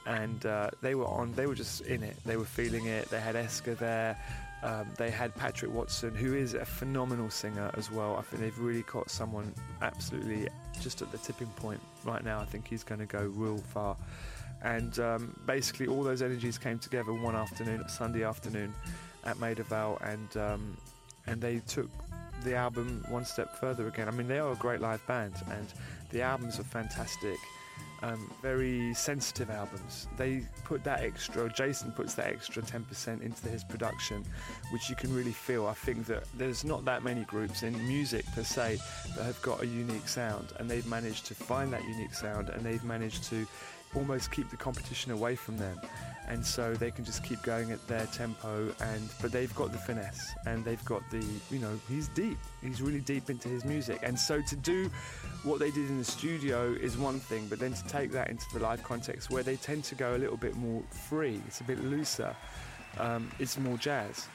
and 0.06 0.46
uh, 0.46 0.70
they 0.82 0.96
were 0.96 1.08
on. 1.08 1.34
They 1.34 1.46
were 1.46 1.56
just 1.56 1.82
in 1.82 2.04
it. 2.04 2.16
They 2.26 2.38
were 2.38 2.46
feeling 2.46 2.86
it. 2.86 3.10
They 3.10 3.20
had 3.20 3.36
Eska 3.36 3.78
there. 3.78 4.18
Um, 4.64 4.88
they 4.98 5.10
had 5.10 5.36
Patrick 5.36 5.74
Watson, 5.74 6.14
who 6.14 6.36
is 6.36 6.54
a 6.54 6.66
phenomenal 6.66 7.32
singer 7.32 7.72
as 7.76 7.92
well. 7.92 8.16
I 8.18 8.22
think 8.22 8.44
they've 8.44 8.60
really 8.60 8.84
caught 8.84 9.10
someone 9.10 9.52
absolutely 9.82 10.50
just 10.82 11.02
at 11.02 11.12
the 11.12 11.18
tipping 11.18 11.48
point 11.48 11.80
right 12.04 12.24
now. 12.24 12.40
I 12.40 12.46
think 12.46 12.68
he's 12.68 12.84
going 12.84 13.00
to 13.00 13.08
go 13.08 13.32
real 13.36 13.58
far. 13.58 13.98
And 14.62 15.00
um, 15.00 15.36
basically, 15.48 15.88
all 15.88 16.04
those 16.04 16.22
energies 16.22 16.60
came 16.60 16.78
together 16.78 17.12
one 17.12 17.36
afternoon, 17.36 17.90
Sunday 17.90 18.24
afternoon, 18.24 18.74
at 19.24 19.40
Maida 19.40 19.64
Vale, 19.64 20.00
and 20.04 20.38
um, 20.38 20.78
and 21.26 21.42
they 21.42 21.60
took 21.68 21.90
the 22.44 22.56
album 22.56 23.04
one 23.10 23.26
step 23.26 23.56
further 23.56 23.88
again. 23.88 24.08
I 24.08 24.12
mean, 24.12 24.28
they 24.28 24.40
are 24.40 24.52
a 24.52 24.56
great 24.56 24.82
live 24.82 25.06
band, 25.08 25.34
and 25.50 25.68
the 26.10 26.22
albums 26.22 26.60
are 26.60 26.64
fantastic. 26.64 27.38
Um, 28.04 28.32
very 28.42 28.96
sensitive 28.96 29.52
albums. 29.52 30.08
They 30.18 30.42
put 30.64 30.84
that 30.86 31.02
extra, 31.02 31.48
Jason 31.54 31.92
puts 31.92 32.16
that 32.16 32.28
extra 32.28 32.64
10% 32.64 33.22
into 33.22 33.48
his 33.48 33.64
production, 33.64 34.26
which 34.72 34.90
you 34.90 34.96
can 34.96 35.14
really 35.16 35.32
feel. 35.32 35.68
I 35.68 35.74
think 35.74 36.08
that 36.08 36.24
there's 36.36 36.64
not 36.64 36.84
that 36.86 37.04
many 37.04 37.26
groups 37.26 37.62
in 37.62 37.74
music 37.88 38.26
per 38.34 38.44
se 38.44 38.80
that 39.16 39.24
have 39.24 39.40
got 39.44 39.62
a 39.62 39.68
unique 39.68 40.08
sound, 40.08 40.52
and 40.58 40.70
they've 40.70 40.88
managed 40.88 41.28
to 41.28 41.36
find 41.36 41.72
that 41.74 41.84
unique 41.84 42.16
sound, 42.16 42.50
and 42.50 42.66
they've 42.66 42.84
managed 42.84 43.24
to 43.26 43.46
almost 43.96 44.32
keep 44.32 44.50
the 44.50 44.58
competition 44.58 45.12
away 45.12 45.36
from 45.36 45.58
them 45.58 45.80
and 46.28 46.46
so 46.46 46.74
they 46.74 46.92
can 46.92 47.04
just 47.04 47.24
keep 47.24 47.42
going 47.42 47.72
at 47.72 47.86
their 47.88 48.06
tempo 48.08 48.74
and 48.82 49.10
but 49.22 49.32
they've 49.32 49.54
got 49.56 49.72
the 49.72 49.78
finesse 49.78 50.32
and 50.46 50.64
they've 50.64 50.84
got 50.86 51.02
the 51.12 51.24
you 51.50 51.60
know 51.60 51.80
he's 51.90 52.08
deep. 52.10 52.38
He's 52.62 52.82
really 52.82 53.02
deep 53.02 53.30
into 53.30 53.50
his 53.50 53.66
music. 53.66 54.00
And 54.04 54.18
so 54.18 54.42
to 54.42 54.56
do 54.56 54.90
what 55.44 55.60
they 55.60 55.72
did 55.72 55.90
in 55.90 55.98
the 55.98 56.04
studio 56.04 56.72
is 56.74 56.98
one 56.98 57.20
thing 57.20 57.48
but 57.48 57.60
then 57.60 57.74
to 57.74 57.84
take 57.88 58.12
that 58.12 58.30
into 58.30 58.46
the 58.54 58.60
live 58.60 58.84
context 58.84 59.30
where 59.30 59.44
they 59.44 59.56
tend 59.56 59.84
to 59.86 59.96
go 59.96 60.16
a 60.16 60.20
little 60.20 60.38
bit 60.38 60.56
more 60.56 60.84
free 61.10 61.42
it's 61.48 61.62
a 61.62 61.64
bit 61.64 61.84
looser 61.84 62.36
um, 63.00 63.32
it's 63.40 63.58
more 63.58 63.78
jazz 63.78 64.28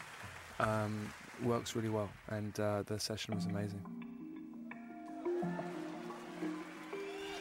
um, 0.59 1.09
works 1.42 1.77
really 1.77 1.88
well. 1.88 2.09
And 2.29 2.59
uh, 2.59 2.83
the 2.87 2.99
session 2.99 3.35
was 3.35 3.46
amazing. 3.46 3.81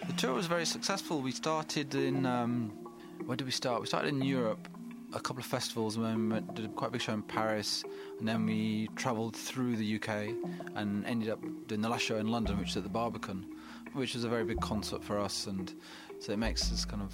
The 0.07 0.13
tour 0.13 0.33
was 0.33 0.45
very 0.45 0.65
successful. 0.65 1.21
We 1.21 1.31
started 1.31 1.95
in 1.95 2.25
um, 2.25 2.84
where 3.25 3.35
did 3.35 3.45
we 3.45 3.51
start? 3.51 3.81
We 3.81 3.87
started 3.87 4.09
in 4.09 4.21
Europe, 4.21 4.67
a 5.13 5.19
couple 5.19 5.39
of 5.39 5.45
festivals, 5.45 5.95
and 5.95 6.05
then 6.05 6.29
we 6.29 6.53
did 6.53 6.65
a 6.65 6.69
quite 6.69 6.91
big 6.91 7.01
show 7.01 7.13
in 7.13 7.21
Paris, 7.21 7.83
and 8.19 8.27
then 8.27 8.45
we 8.45 8.89
travelled 8.95 9.35
through 9.35 9.77
the 9.77 9.95
UK 9.95 10.35
and 10.75 11.05
ended 11.05 11.29
up 11.29 11.39
doing 11.67 11.81
the 11.81 11.89
last 11.89 12.01
show 12.01 12.17
in 12.17 12.27
London, 12.27 12.57
which 12.57 12.71
is 12.71 12.77
at 12.77 12.83
the 12.83 12.89
Barbican, 12.89 13.45
which 13.93 14.13
was 14.13 14.23
a 14.23 14.29
very 14.29 14.43
big 14.43 14.59
concert 14.59 15.03
for 15.03 15.19
us, 15.19 15.47
and 15.47 15.73
so 16.19 16.33
it 16.33 16.37
makes 16.37 16.71
us 16.71 16.85
kind 16.85 17.01
of 17.01 17.13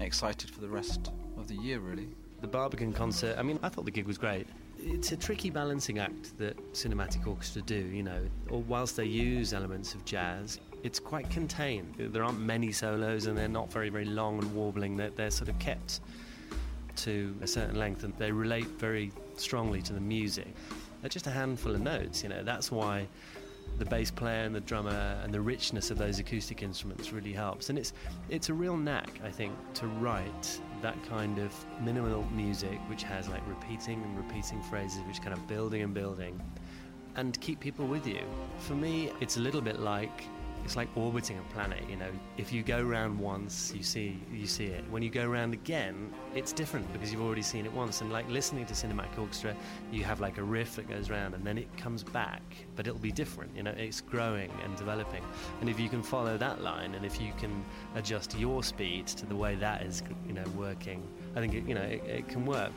excited 0.00 0.50
for 0.50 0.60
the 0.60 0.68
rest 0.68 1.10
of 1.36 1.48
the 1.48 1.54
year, 1.56 1.80
really. 1.80 2.08
The 2.40 2.48
Barbican 2.48 2.92
concert, 2.92 3.38
I 3.38 3.42
mean, 3.42 3.58
I 3.62 3.68
thought 3.68 3.84
the 3.84 3.90
gig 3.90 4.06
was 4.06 4.18
great. 4.18 4.46
It's 4.78 5.12
a 5.12 5.16
tricky 5.16 5.48
balancing 5.48 5.98
act 5.98 6.36
that 6.38 6.56
cinematic 6.72 7.26
orchestra 7.26 7.62
do, 7.62 7.76
you 7.76 8.02
know, 8.02 8.20
or 8.50 8.62
whilst 8.62 8.96
they 8.96 9.04
use 9.04 9.52
elements 9.52 9.94
of 9.94 10.04
jazz, 10.04 10.58
it's 10.82 10.98
quite 10.98 11.30
contained. 11.30 11.94
There 11.98 12.24
aren't 12.24 12.40
many 12.40 12.72
solos 12.72 13.26
and 13.26 13.36
they're 13.36 13.48
not 13.48 13.72
very, 13.72 13.88
very 13.88 14.04
long 14.04 14.38
and 14.38 14.54
warbling. 14.54 14.96
They're, 14.96 15.10
they're 15.10 15.30
sort 15.30 15.48
of 15.48 15.58
kept 15.58 16.00
to 16.96 17.34
a 17.40 17.46
certain 17.46 17.78
length 17.78 18.04
and 18.04 18.12
they 18.18 18.32
relate 18.32 18.66
very 18.66 19.12
strongly 19.36 19.80
to 19.82 19.92
the 19.92 20.00
music. 20.00 20.54
They're 21.00 21.08
just 21.08 21.26
a 21.26 21.30
handful 21.30 21.74
of 21.74 21.80
notes, 21.80 22.22
you 22.22 22.28
know, 22.28 22.42
that's 22.42 22.70
why 22.70 23.08
the 23.78 23.84
bass 23.84 24.10
player 24.10 24.44
and 24.44 24.54
the 24.54 24.60
drummer 24.60 25.18
and 25.22 25.32
the 25.32 25.40
richness 25.40 25.90
of 25.90 25.98
those 25.98 26.18
acoustic 26.18 26.62
instruments 26.62 27.12
really 27.12 27.32
helps. 27.32 27.70
And 27.70 27.78
it's 27.78 27.92
it's 28.28 28.48
a 28.50 28.54
real 28.54 28.76
knack, 28.76 29.20
I 29.24 29.30
think, 29.30 29.52
to 29.74 29.86
write 29.86 30.60
that 30.82 30.96
kind 31.08 31.38
of 31.38 31.52
minimal 31.80 32.24
music 32.32 32.78
which 32.88 33.02
has 33.04 33.28
like 33.28 33.42
repeating 33.48 34.02
and 34.02 34.16
repeating 34.16 34.62
phrases 34.62 35.00
which 35.06 35.22
kind 35.22 35.32
of 35.32 35.46
building 35.46 35.82
and 35.82 35.94
building 35.94 36.40
and 37.16 37.40
keep 37.40 37.60
people 37.60 37.86
with 37.86 38.06
you. 38.06 38.20
For 38.58 38.74
me, 38.74 39.10
it's 39.20 39.36
a 39.36 39.40
little 39.40 39.60
bit 39.60 39.80
like 39.80 40.24
it's 40.64 40.76
like 40.76 40.88
orbiting 40.96 41.38
a 41.38 41.52
planet 41.52 41.82
you 41.88 41.96
know. 41.96 42.10
If 42.36 42.52
you 42.52 42.62
go 42.62 42.80
around 42.80 43.18
once 43.18 43.72
you 43.76 43.82
see 43.82 44.20
you 44.32 44.46
see 44.46 44.66
it. 44.66 44.84
When 44.90 45.02
you 45.02 45.10
go 45.10 45.28
around 45.28 45.54
again 45.54 46.12
it's 46.34 46.52
different 46.52 46.90
because 46.92 47.12
you've 47.12 47.22
already 47.22 47.42
seen 47.42 47.66
it 47.66 47.72
once. 47.72 48.00
And 48.00 48.12
like 48.12 48.28
listening 48.28 48.66
to 48.66 48.74
cinematic 48.74 49.18
orchestra 49.18 49.54
you 49.90 50.04
have 50.04 50.20
like 50.20 50.38
a 50.38 50.42
riff 50.42 50.76
that 50.76 50.88
goes 50.88 51.10
around 51.10 51.34
and 51.34 51.44
then 51.44 51.58
it 51.58 51.74
comes 51.76 52.02
back 52.02 52.42
but 52.76 52.86
it'll 52.86 52.98
be 52.98 53.12
different 53.12 53.54
you 53.56 53.62
know. 53.62 53.74
It's 53.76 54.00
growing 54.00 54.50
and 54.64 54.76
developing. 54.76 55.22
And 55.60 55.68
if 55.68 55.78
you 55.78 55.88
can 55.88 56.02
follow 56.02 56.36
that 56.38 56.62
line 56.62 56.94
and 56.94 57.04
if 57.04 57.20
you 57.20 57.32
can 57.38 57.64
adjust 57.94 58.38
your 58.38 58.62
speed 58.62 59.06
to 59.06 59.26
the 59.26 59.36
way 59.36 59.54
that 59.56 59.82
is 59.82 60.02
you 60.26 60.32
know 60.32 60.44
working 60.56 61.02
i 61.36 61.40
think 61.40 61.54
it, 61.54 61.64
you 61.66 61.74
know 61.74 61.82
it, 61.82 62.02
it 62.06 62.28
can 62.28 62.44
work 62.44 62.72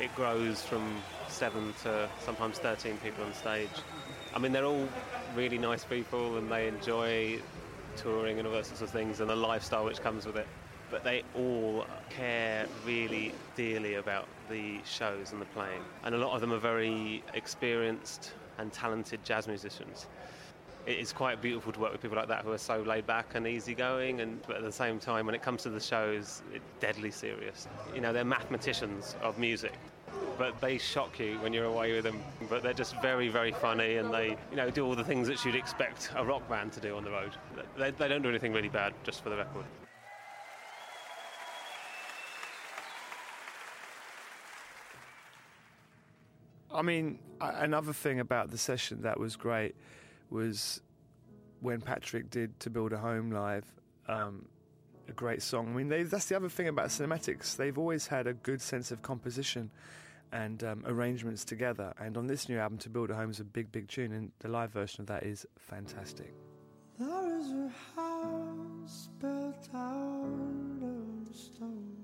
it 0.00 0.14
grows 0.14 0.62
from 0.62 0.96
seven 1.28 1.74
to 1.82 2.08
sometimes 2.24 2.58
13 2.58 2.96
people 2.98 3.24
on 3.24 3.32
stage. 3.34 3.68
I 4.34 4.38
mean, 4.38 4.52
they're 4.52 4.64
all 4.64 4.88
really 5.36 5.58
nice 5.58 5.84
people 5.84 6.38
and 6.38 6.50
they 6.50 6.68
enjoy 6.68 7.40
touring 7.96 8.38
and 8.38 8.46
all 8.46 8.54
those 8.54 8.68
sorts 8.68 8.82
of 8.82 8.90
things 8.90 9.20
and 9.20 9.28
the 9.28 9.36
lifestyle 9.36 9.84
which 9.84 10.00
comes 10.00 10.26
with 10.26 10.36
it. 10.36 10.46
But 10.90 11.04
they 11.04 11.22
all 11.36 11.86
care 12.08 12.66
really 12.84 13.32
dearly 13.54 13.94
about 13.94 14.26
the 14.48 14.80
shows 14.84 15.32
and 15.32 15.40
the 15.40 15.46
playing. 15.46 15.82
And 16.02 16.14
a 16.14 16.18
lot 16.18 16.34
of 16.34 16.40
them 16.40 16.52
are 16.52 16.58
very 16.58 17.22
experienced 17.34 18.32
and 18.58 18.72
talented 18.72 19.24
jazz 19.24 19.46
musicians. 19.46 20.06
It 20.86 20.98
is 20.98 21.12
quite 21.12 21.42
beautiful 21.42 21.72
to 21.72 21.80
work 21.80 21.92
with 21.92 22.00
people 22.00 22.16
like 22.16 22.28
that 22.28 22.42
who 22.44 22.52
are 22.52 22.58
so 22.58 22.80
laid 22.82 23.06
back 23.06 23.34
and 23.34 23.46
easygoing, 23.46 24.22
and 24.22 24.40
but 24.46 24.56
at 24.56 24.62
the 24.62 24.72
same 24.72 24.98
time, 24.98 25.26
when 25.26 25.34
it 25.34 25.42
comes 25.42 25.62
to 25.64 25.70
the 25.70 25.78
shows, 25.78 26.42
it's 26.54 26.64
deadly 26.80 27.10
serious. 27.10 27.68
You 27.94 28.00
know, 28.00 28.14
they're 28.14 28.24
mathematicians 28.24 29.14
of 29.22 29.38
music, 29.38 29.74
but 30.38 30.60
they 30.60 30.78
shock 30.78 31.18
you 31.18 31.38
when 31.40 31.52
you're 31.52 31.66
away 31.66 31.92
with 31.92 32.04
them. 32.04 32.22
But 32.48 32.62
they're 32.62 32.72
just 32.72 33.00
very, 33.02 33.28
very 33.28 33.52
funny, 33.52 33.96
and 33.96 34.12
they, 34.12 34.36
you 34.50 34.56
know, 34.56 34.70
do 34.70 34.86
all 34.86 34.94
the 34.94 35.04
things 35.04 35.28
that 35.28 35.44
you'd 35.44 35.54
expect 35.54 36.10
a 36.16 36.24
rock 36.24 36.48
band 36.48 36.72
to 36.72 36.80
do 36.80 36.96
on 36.96 37.04
the 37.04 37.10
road. 37.10 37.32
They, 37.76 37.90
they 37.90 38.08
don't 38.08 38.22
do 38.22 38.28
anything 38.28 38.52
really 38.52 38.68
bad, 38.68 38.94
just 39.04 39.22
for 39.22 39.28
the 39.28 39.36
record. 39.36 39.64
I 46.72 46.82
mean, 46.82 47.18
another 47.40 47.92
thing 47.92 48.20
about 48.20 48.50
the 48.50 48.56
session 48.56 49.02
that 49.02 49.18
was 49.20 49.36
great 49.36 49.74
was 50.30 50.80
when 51.60 51.80
Patrick 51.80 52.30
did 52.30 52.58
"To 52.60 52.70
Build 52.70 52.92
a 52.92 52.98
Home" 52.98 53.30
live. 53.30 53.66
Um, 54.08 54.46
a 55.10 55.12
great 55.12 55.42
song. 55.42 55.68
I 55.68 55.76
mean, 55.76 55.88
they, 55.88 56.04
that's 56.04 56.26
the 56.26 56.36
other 56.36 56.48
thing 56.48 56.68
about 56.68 56.88
cinematics. 56.88 57.56
They've 57.56 57.76
always 57.76 58.06
had 58.06 58.26
a 58.26 58.32
good 58.32 58.62
sense 58.62 58.90
of 58.90 59.02
composition 59.02 59.70
and 60.32 60.62
um, 60.62 60.84
arrangements 60.86 61.44
together. 61.44 61.92
And 61.98 62.16
on 62.16 62.26
this 62.28 62.48
new 62.48 62.58
album, 62.58 62.78
"To 62.78 62.88
Build 62.88 63.10
a 63.10 63.14
Home" 63.14 63.30
is 63.30 63.40
a 63.40 63.44
big, 63.44 63.72
big 63.72 63.88
tune, 63.88 64.12
and 64.12 64.30
the 64.38 64.48
live 64.48 64.72
version 64.72 65.02
of 65.02 65.08
that 65.08 65.24
is 65.24 65.46
fantastic. 65.58 66.32
There 66.98 67.38
is 67.40 67.50
a 67.50 67.70
house 67.96 69.08
built 69.20 69.68
out 69.74 70.82
of 70.82 71.34
stone. 71.34 71.96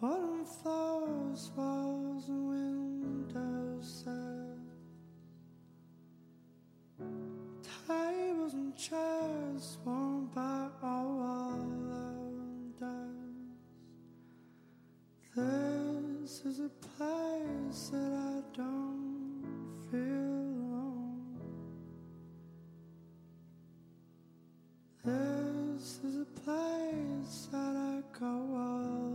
Wooden 0.00 0.44
floors, 0.44 1.50
walls, 1.56 2.28
and 2.28 2.48
windows 2.48 4.04
Tables 7.86 8.54
and 8.54 8.74
chairs 8.74 9.76
worn 9.84 10.26
by 10.34 10.68
dust. 12.80 12.94
This 15.36 16.42
is 16.46 16.60
a 16.60 16.70
place 16.96 17.90
that 17.92 18.12
I 18.12 18.40
don't 18.56 19.42
feel 19.90 20.00
alone. 20.64 21.36
This 25.04 26.00
is 26.04 26.16
a 26.22 26.26
place 26.40 27.48
that 27.52 27.76
I 27.76 28.00
call 28.18 28.46
my 28.56 29.13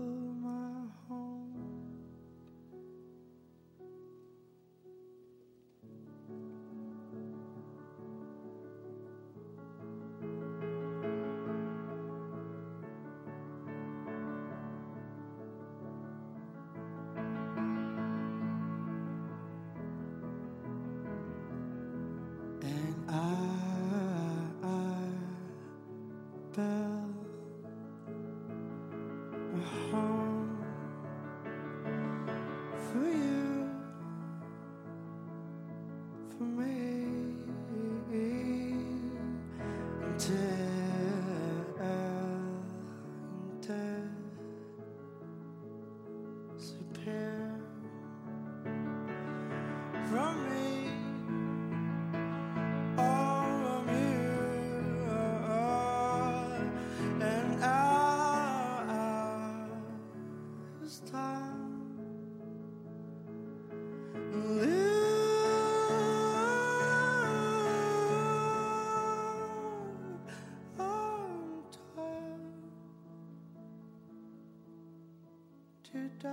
to 75.92 76.10
die. 76.20 76.30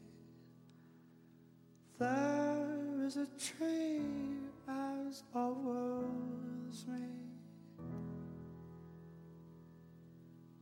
There 1.97 3.05
is 3.05 3.17
a 3.17 3.27
tree 3.39 4.01
as 4.67 5.23
old 5.33 6.05
as 6.69 6.85
me. 6.87 7.07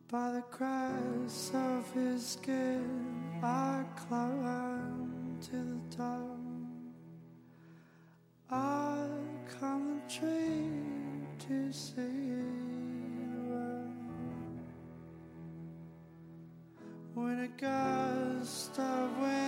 By 0.10 0.32
the 0.32 0.44
grass 0.52 1.52
of 1.54 1.92
his 1.92 2.26
skin, 2.26 3.42
I 3.44 3.84
climb 4.08 5.38
to 5.42 5.58
the 5.58 5.98
top. 5.98 6.45
I 8.52 9.08
climb 9.50 10.02
the 10.08 10.14
tree 10.14 11.48
to 11.48 11.74
see 11.74 12.02
when 17.16 17.40
a 17.40 17.48
gust 17.60 18.78
of 18.78 19.18
wind 19.18 19.45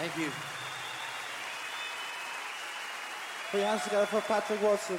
Thank 0.00 0.16
you. 0.16 0.32
Put 3.50 3.60
hands 3.60 3.84
together 3.84 4.06
for 4.06 4.22
Patrick 4.22 4.62
Watson. 4.62 4.98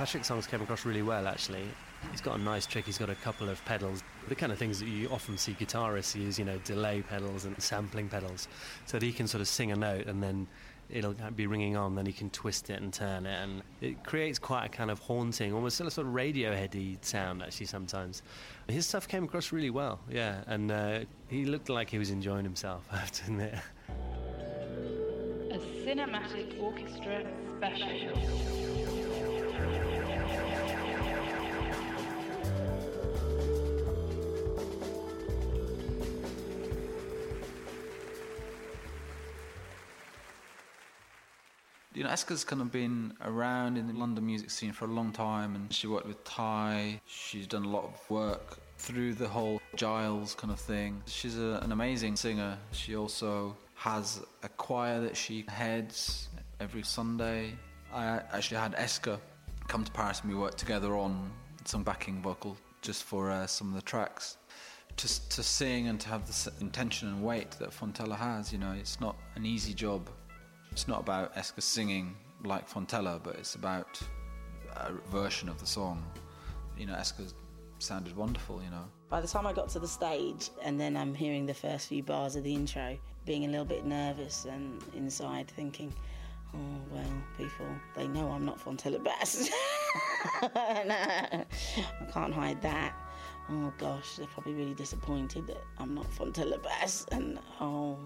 Patrick's 0.00 0.28
songs 0.28 0.46
came 0.46 0.62
across 0.62 0.86
really 0.86 1.02
well, 1.02 1.26
actually. 1.26 1.68
He's 2.10 2.22
got 2.22 2.38
a 2.38 2.42
nice 2.42 2.64
trick. 2.64 2.86
He's 2.86 2.96
got 2.96 3.10
a 3.10 3.14
couple 3.16 3.50
of 3.50 3.62
pedals, 3.66 4.02
the 4.28 4.34
kind 4.34 4.50
of 4.50 4.56
things 4.56 4.80
that 4.80 4.88
you 4.88 5.10
often 5.10 5.36
see 5.36 5.52
guitarists 5.52 6.18
use, 6.18 6.38
you 6.38 6.46
know, 6.46 6.56
delay 6.64 7.02
pedals 7.02 7.44
and 7.44 7.60
sampling 7.62 8.08
pedals, 8.08 8.48
so 8.86 8.98
that 8.98 9.04
he 9.04 9.12
can 9.12 9.28
sort 9.28 9.42
of 9.42 9.48
sing 9.48 9.72
a 9.72 9.76
note 9.76 10.06
and 10.06 10.22
then 10.22 10.46
it'll 10.88 11.12
be 11.36 11.46
ringing 11.46 11.76
on, 11.76 11.96
then 11.96 12.06
he 12.06 12.14
can 12.14 12.30
twist 12.30 12.70
it 12.70 12.80
and 12.80 12.94
turn 12.94 13.26
it, 13.26 13.42
and 13.42 13.62
it 13.82 14.02
creates 14.02 14.38
quite 14.38 14.64
a 14.64 14.68
kind 14.70 14.90
of 14.90 15.00
haunting, 15.00 15.52
almost 15.52 15.78
a 15.82 15.90
sort 15.90 16.06
of 16.06 16.14
Radioheady 16.14 16.96
sound, 17.04 17.42
actually, 17.42 17.66
sometimes. 17.66 18.22
His 18.68 18.86
stuff 18.86 19.06
came 19.06 19.24
across 19.24 19.52
really 19.52 19.68
well, 19.68 20.00
yeah, 20.10 20.44
and 20.46 20.72
uh, 20.72 21.00
he 21.28 21.44
looked 21.44 21.68
like 21.68 21.90
he 21.90 21.98
was 21.98 22.08
enjoying 22.08 22.44
himself, 22.44 22.86
I 22.90 22.96
have 22.96 23.12
to 23.12 23.24
admit. 23.24 23.54
A 25.50 25.58
cinematic 25.58 26.58
orchestra 26.58 27.26
special. 27.58 28.79
You 42.00 42.04
know, 42.04 42.12
Eska's 42.12 42.44
kind 42.44 42.62
of 42.62 42.72
been 42.72 43.12
around 43.22 43.76
in 43.76 43.86
the 43.86 43.92
London 43.92 44.24
music 44.24 44.50
scene 44.50 44.72
for 44.72 44.86
a 44.86 44.88
long 44.88 45.12
time, 45.12 45.54
and 45.54 45.70
she 45.70 45.86
worked 45.86 46.06
with 46.06 46.24
Ty. 46.24 46.98
She's 47.06 47.46
done 47.46 47.66
a 47.66 47.68
lot 47.68 47.84
of 47.84 48.10
work 48.10 48.58
through 48.78 49.12
the 49.12 49.28
whole 49.28 49.60
Gilles 49.76 50.34
kind 50.34 50.50
of 50.50 50.58
thing. 50.58 51.02
She's 51.04 51.36
a, 51.36 51.60
an 51.62 51.72
amazing 51.72 52.16
singer. 52.16 52.56
She 52.72 52.96
also 52.96 53.54
has 53.74 54.22
a 54.42 54.48
choir 54.48 55.02
that 55.02 55.14
she 55.14 55.44
heads 55.46 56.30
every 56.58 56.84
Sunday. 56.84 57.52
I 57.92 58.22
actually 58.32 58.56
had 58.58 58.74
Eska 58.76 59.18
come 59.70 59.84
to 59.84 59.92
Paris 59.92 60.20
and 60.22 60.32
we 60.32 60.36
worked 60.36 60.58
together 60.58 60.96
on 60.96 61.30
some 61.64 61.84
backing 61.84 62.20
vocal 62.20 62.56
just 62.82 63.04
for 63.04 63.30
uh, 63.30 63.46
some 63.46 63.68
of 63.68 63.74
the 63.76 63.82
tracks. 63.82 64.36
Just 64.96 65.30
to 65.30 65.44
sing 65.44 65.86
and 65.86 66.00
to 66.00 66.08
have 66.08 66.26
the 66.26 66.52
intention 66.60 67.06
and 67.06 67.22
weight 67.22 67.52
that 67.52 67.70
Fontella 67.70 68.16
has, 68.16 68.52
you 68.52 68.58
know, 68.58 68.72
it's 68.72 69.00
not 69.00 69.16
an 69.36 69.46
easy 69.46 69.72
job. 69.72 70.10
It's 70.72 70.88
not 70.88 70.98
about 70.98 71.36
Eska 71.36 71.62
singing 71.62 72.16
like 72.44 72.68
Fontella, 72.68 73.22
but 73.22 73.36
it's 73.36 73.54
about 73.54 74.00
a 74.74 74.92
version 75.08 75.48
of 75.48 75.60
the 75.60 75.66
song. 75.66 76.04
You 76.76 76.86
know, 76.86 76.94
Eska 76.94 77.32
sounded 77.78 78.16
wonderful, 78.16 78.60
you 78.64 78.70
know. 78.70 78.84
By 79.08 79.20
the 79.20 79.28
time 79.28 79.46
I 79.46 79.52
got 79.52 79.68
to 79.70 79.78
the 79.78 79.88
stage 79.88 80.50
and 80.64 80.80
then 80.80 80.96
I'm 80.96 81.14
hearing 81.14 81.46
the 81.46 81.54
first 81.54 81.86
few 81.86 82.02
bars 82.02 82.34
of 82.34 82.42
the 82.42 82.52
intro, 82.52 82.98
being 83.24 83.44
a 83.44 83.48
little 83.48 83.64
bit 83.64 83.86
nervous 83.86 84.46
and 84.46 84.82
inside 84.96 85.46
thinking, 85.46 85.94
oh, 86.54 86.58
well, 86.90 87.12
people, 87.36 87.66
they 87.94 88.08
know 88.08 88.30
I'm 88.30 88.44
not 88.44 88.58
Fontella 88.62 89.02
Bass. 89.02 89.50
no, 90.42 90.50
I 90.50 91.46
can't 92.12 92.34
hide 92.34 92.60
that. 92.62 92.94
Oh 93.50 93.72
gosh, 93.78 94.16
they're 94.16 94.26
probably 94.28 94.54
really 94.54 94.74
disappointed 94.74 95.46
that 95.48 95.64
I'm 95.78 95.94
not 95.94 96.06
Fontella 96.10 96.62
Bass. 96.62 97.06
And 97.10 97.38
oh, 97.60 97.98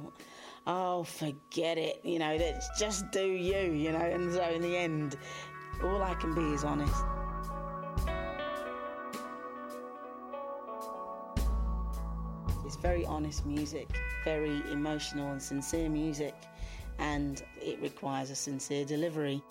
oh, 0.67 1.05
forget 1.05 1.79
it. 1.79 2.01
You 2.05 2.19
know, 2.19 2.37
let's 2.37 2.69
just 2.79 3.11
do 3.11 3.27
you, 3.27 3.73
you 3.73 3.93
know. 3.93 3.99
And 3.99 4.33
so 4.33 4.43
in 4.43 4.63
the 4.63 4.77
end, 4.77 5.17
all 5.83 6.03
I 6.03 6.15
can 6.15 6.35
be 6.35 6.43
is 6.55 6.65
honest. 6.65 6.95
It's 12.65 12.77
very 12.77 13.05
honest 13.05 13.45
music, 13.45 13.89
very 14.25 14.63
emotional 14.73 15.31
and 15.31 15.43
sincere 15.43 15.91
music, 15.91 16.35
and 16.99 17.43
it 17.61 17.81
requires 17.81 18.31
a 18.31 18.35
sincere 18.35 18.85
delivery. 18.85 19.43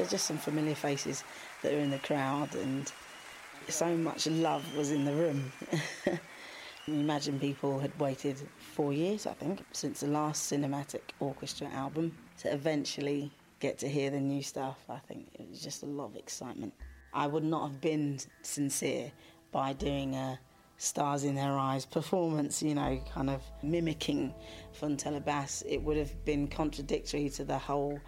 There's 0.00 0.10
just 0.10 0.26
some 0.26 0.38
familiar 0.38 0.74
faces 0.74 1.24
that 1.60 1.74
are 1.74 1.78
in 1.78 1.90
the 1.90 1.98
crowd, 1.98 2.54
and 2.54 2.90
so 3.68 3.94
much 3.94 4.26
love 4.26 4.64
was 4.74 4.92
in 4.92 5.04
the 5.04 5.12
room. 5.12 5.52
Imagine 6.88 7.38
people 7.38 7.78
had 7.78 7.96
waited 8.00 8.40
four 8.56 8.94
years, 8.94 9.26
I 9.26 9.34
think, 9.34 9.62
since 9.72 10.00
the 10.00 10.06
last 10.06 10.50
cinematic 10.50 11.02
orchestra 11.20 11.68
album 11.68 12.16
to 12.38 12.50
eventually 12.50 13.30
get 13.58 13.76
to 13.80 13.88
hear 13.90 14.08
the 14.10 14.20
new 14.20 14.42
stuff. 14.42 14.78
I 14.88 14.96
think 15.00 15.28
it 15.34 15.46
was 15.50 15.60
just 15.60 15.82
a 15.82 15.86
lot 15.86 16.06
of 16.06 16.16
excitement. 16.16 16.72
I 17.12 17.26
would 17.26 17.44
not 17.44 17.68
have 17.68 17.82
been 17.82 18.20
sincere 18.40 19.12
by 19.52 19.74
doing 19.74 20.14
a 20.14 20.40
stars 20.78 21.24
in 21.24 21.34
their 21.34 21.58
eyes 21.58 21.84
performance, 21.84 22.62
you 22.62 22.74
know, 22.74 22.98
kind 23.12 23.28
of 23.28 23.42
mimicking 23.62 24.32
Fontella 24.80 25.22
Bass. 25.22 25.62
It 25.68 25.82
would 25.82 25.98
have 25.98 26.24
been 26.24 26.48
contradictory 26.48 27.28
to 27.28 27.44
the 27.44 27.58
whole 27.58 28.00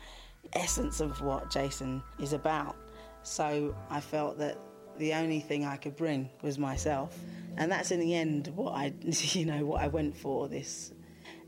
essence 0.55 1.01
of 1.01 1.21
what 1.21 1.51
Jason 1.51 2.03
is 2.19 2.33
about. 2.33 2.77
So 3.23 3.75
I 3.91 4.01
felt 4.01 4.39
that 4.39 4.59
the 4.99 5.15
only 5.15 5.41
thing 5.41 5.65
I 5.65 5.77
could 5.77 5.97
bring 5.97 6.29
was 6.43 6.59
myself, 6.59 7.19
and 7.57 7.71
that's 7.71 7.91
in 7.91 8.01
the 8.01 8.15
end 8.15 8.49
what 8.49 8.75
I, 8.75 8.93
you 9.03 9.47
know, 9.47 9.65
what 9.65 9.83
I 9.83 9.89
went 9.89 10.17
for. 10.17 10.49
This 10.49 10.93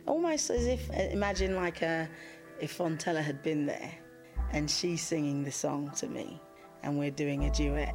almost 0.07 0.51
as 0.51 0.67
if 0.67 0.91
uh, 0.91 1.03
imagine 1.11 1.57
like 1.57 1.83
a 1.83 2.09
if 2.61 2.77
Fontella 2.79 3.23
had 3.23 3.43
been 3.43 3.67
there, 3.67 3.93
and 4.53 4.71
she's 4.71 5.03
singing 5.03 5.45
the 5.45 5.53
song 5.53 5.91
to 5.97 6.07
me, 6.07 6.41
and 6.83 6.99
we're 6.99 7.11
doing 7.11 7.45
a 7.45 7.51
duet, 7.51 7.95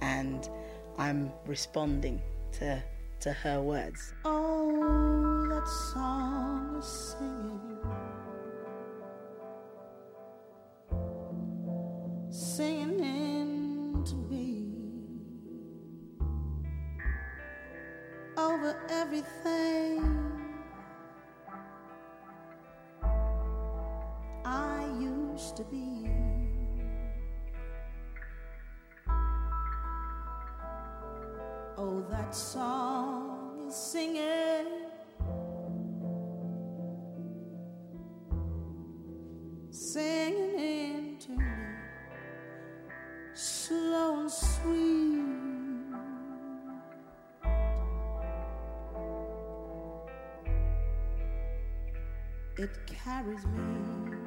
and 0.00 0.48
I'm 0.96 1.32
responding 1.46 2.22
to 2.52 2.82
to 3.20 3.32
her 3.32 3.60
words. 3.60 4.14
Oh, 4.24 5.46
that 5.50 5.66
song 5.92 6.76
is 6.78 6.86
singing, 6.86 7.67
singing 12.58 12.98
into 13.94 14.16
me 14.28 14.64
over 18.36 18.76
everything 18.90 20.02
I 24.44 24.84
used 24.98 25.56
to 25.58 25.62
be. 25.70 26.10
Oh, 31.76 32.04
that 32.10 32.34
song 32.34 33.68
is 33.68 33.76
singing. 33.76 34.66
Singing 39.70 40.47
It 52.58 52.76
carries 52.88 53.46
me. 53.46 54.17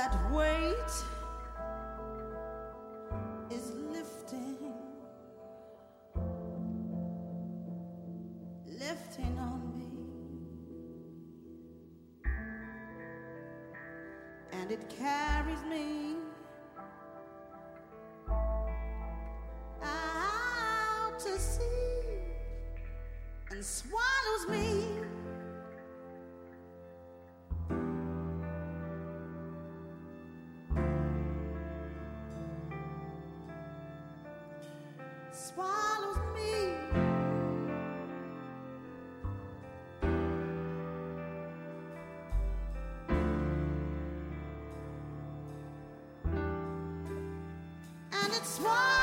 That 0.00 0.16
weight 0.32 0.92
is 3.50 3.72
lifting, 3.92 4.56
lifting 8.66 9.38
on 9.38 9.60
me, 9.76 9.90
and 14.52 14.72
it 14.72 14.88
carries 14.88 15.62
me 15.68 16.09
swallows 35.54 36.18
me. 36.34 36.74
And 48.12 48.32
it 48.32 48.46
swallows 48.46 48.99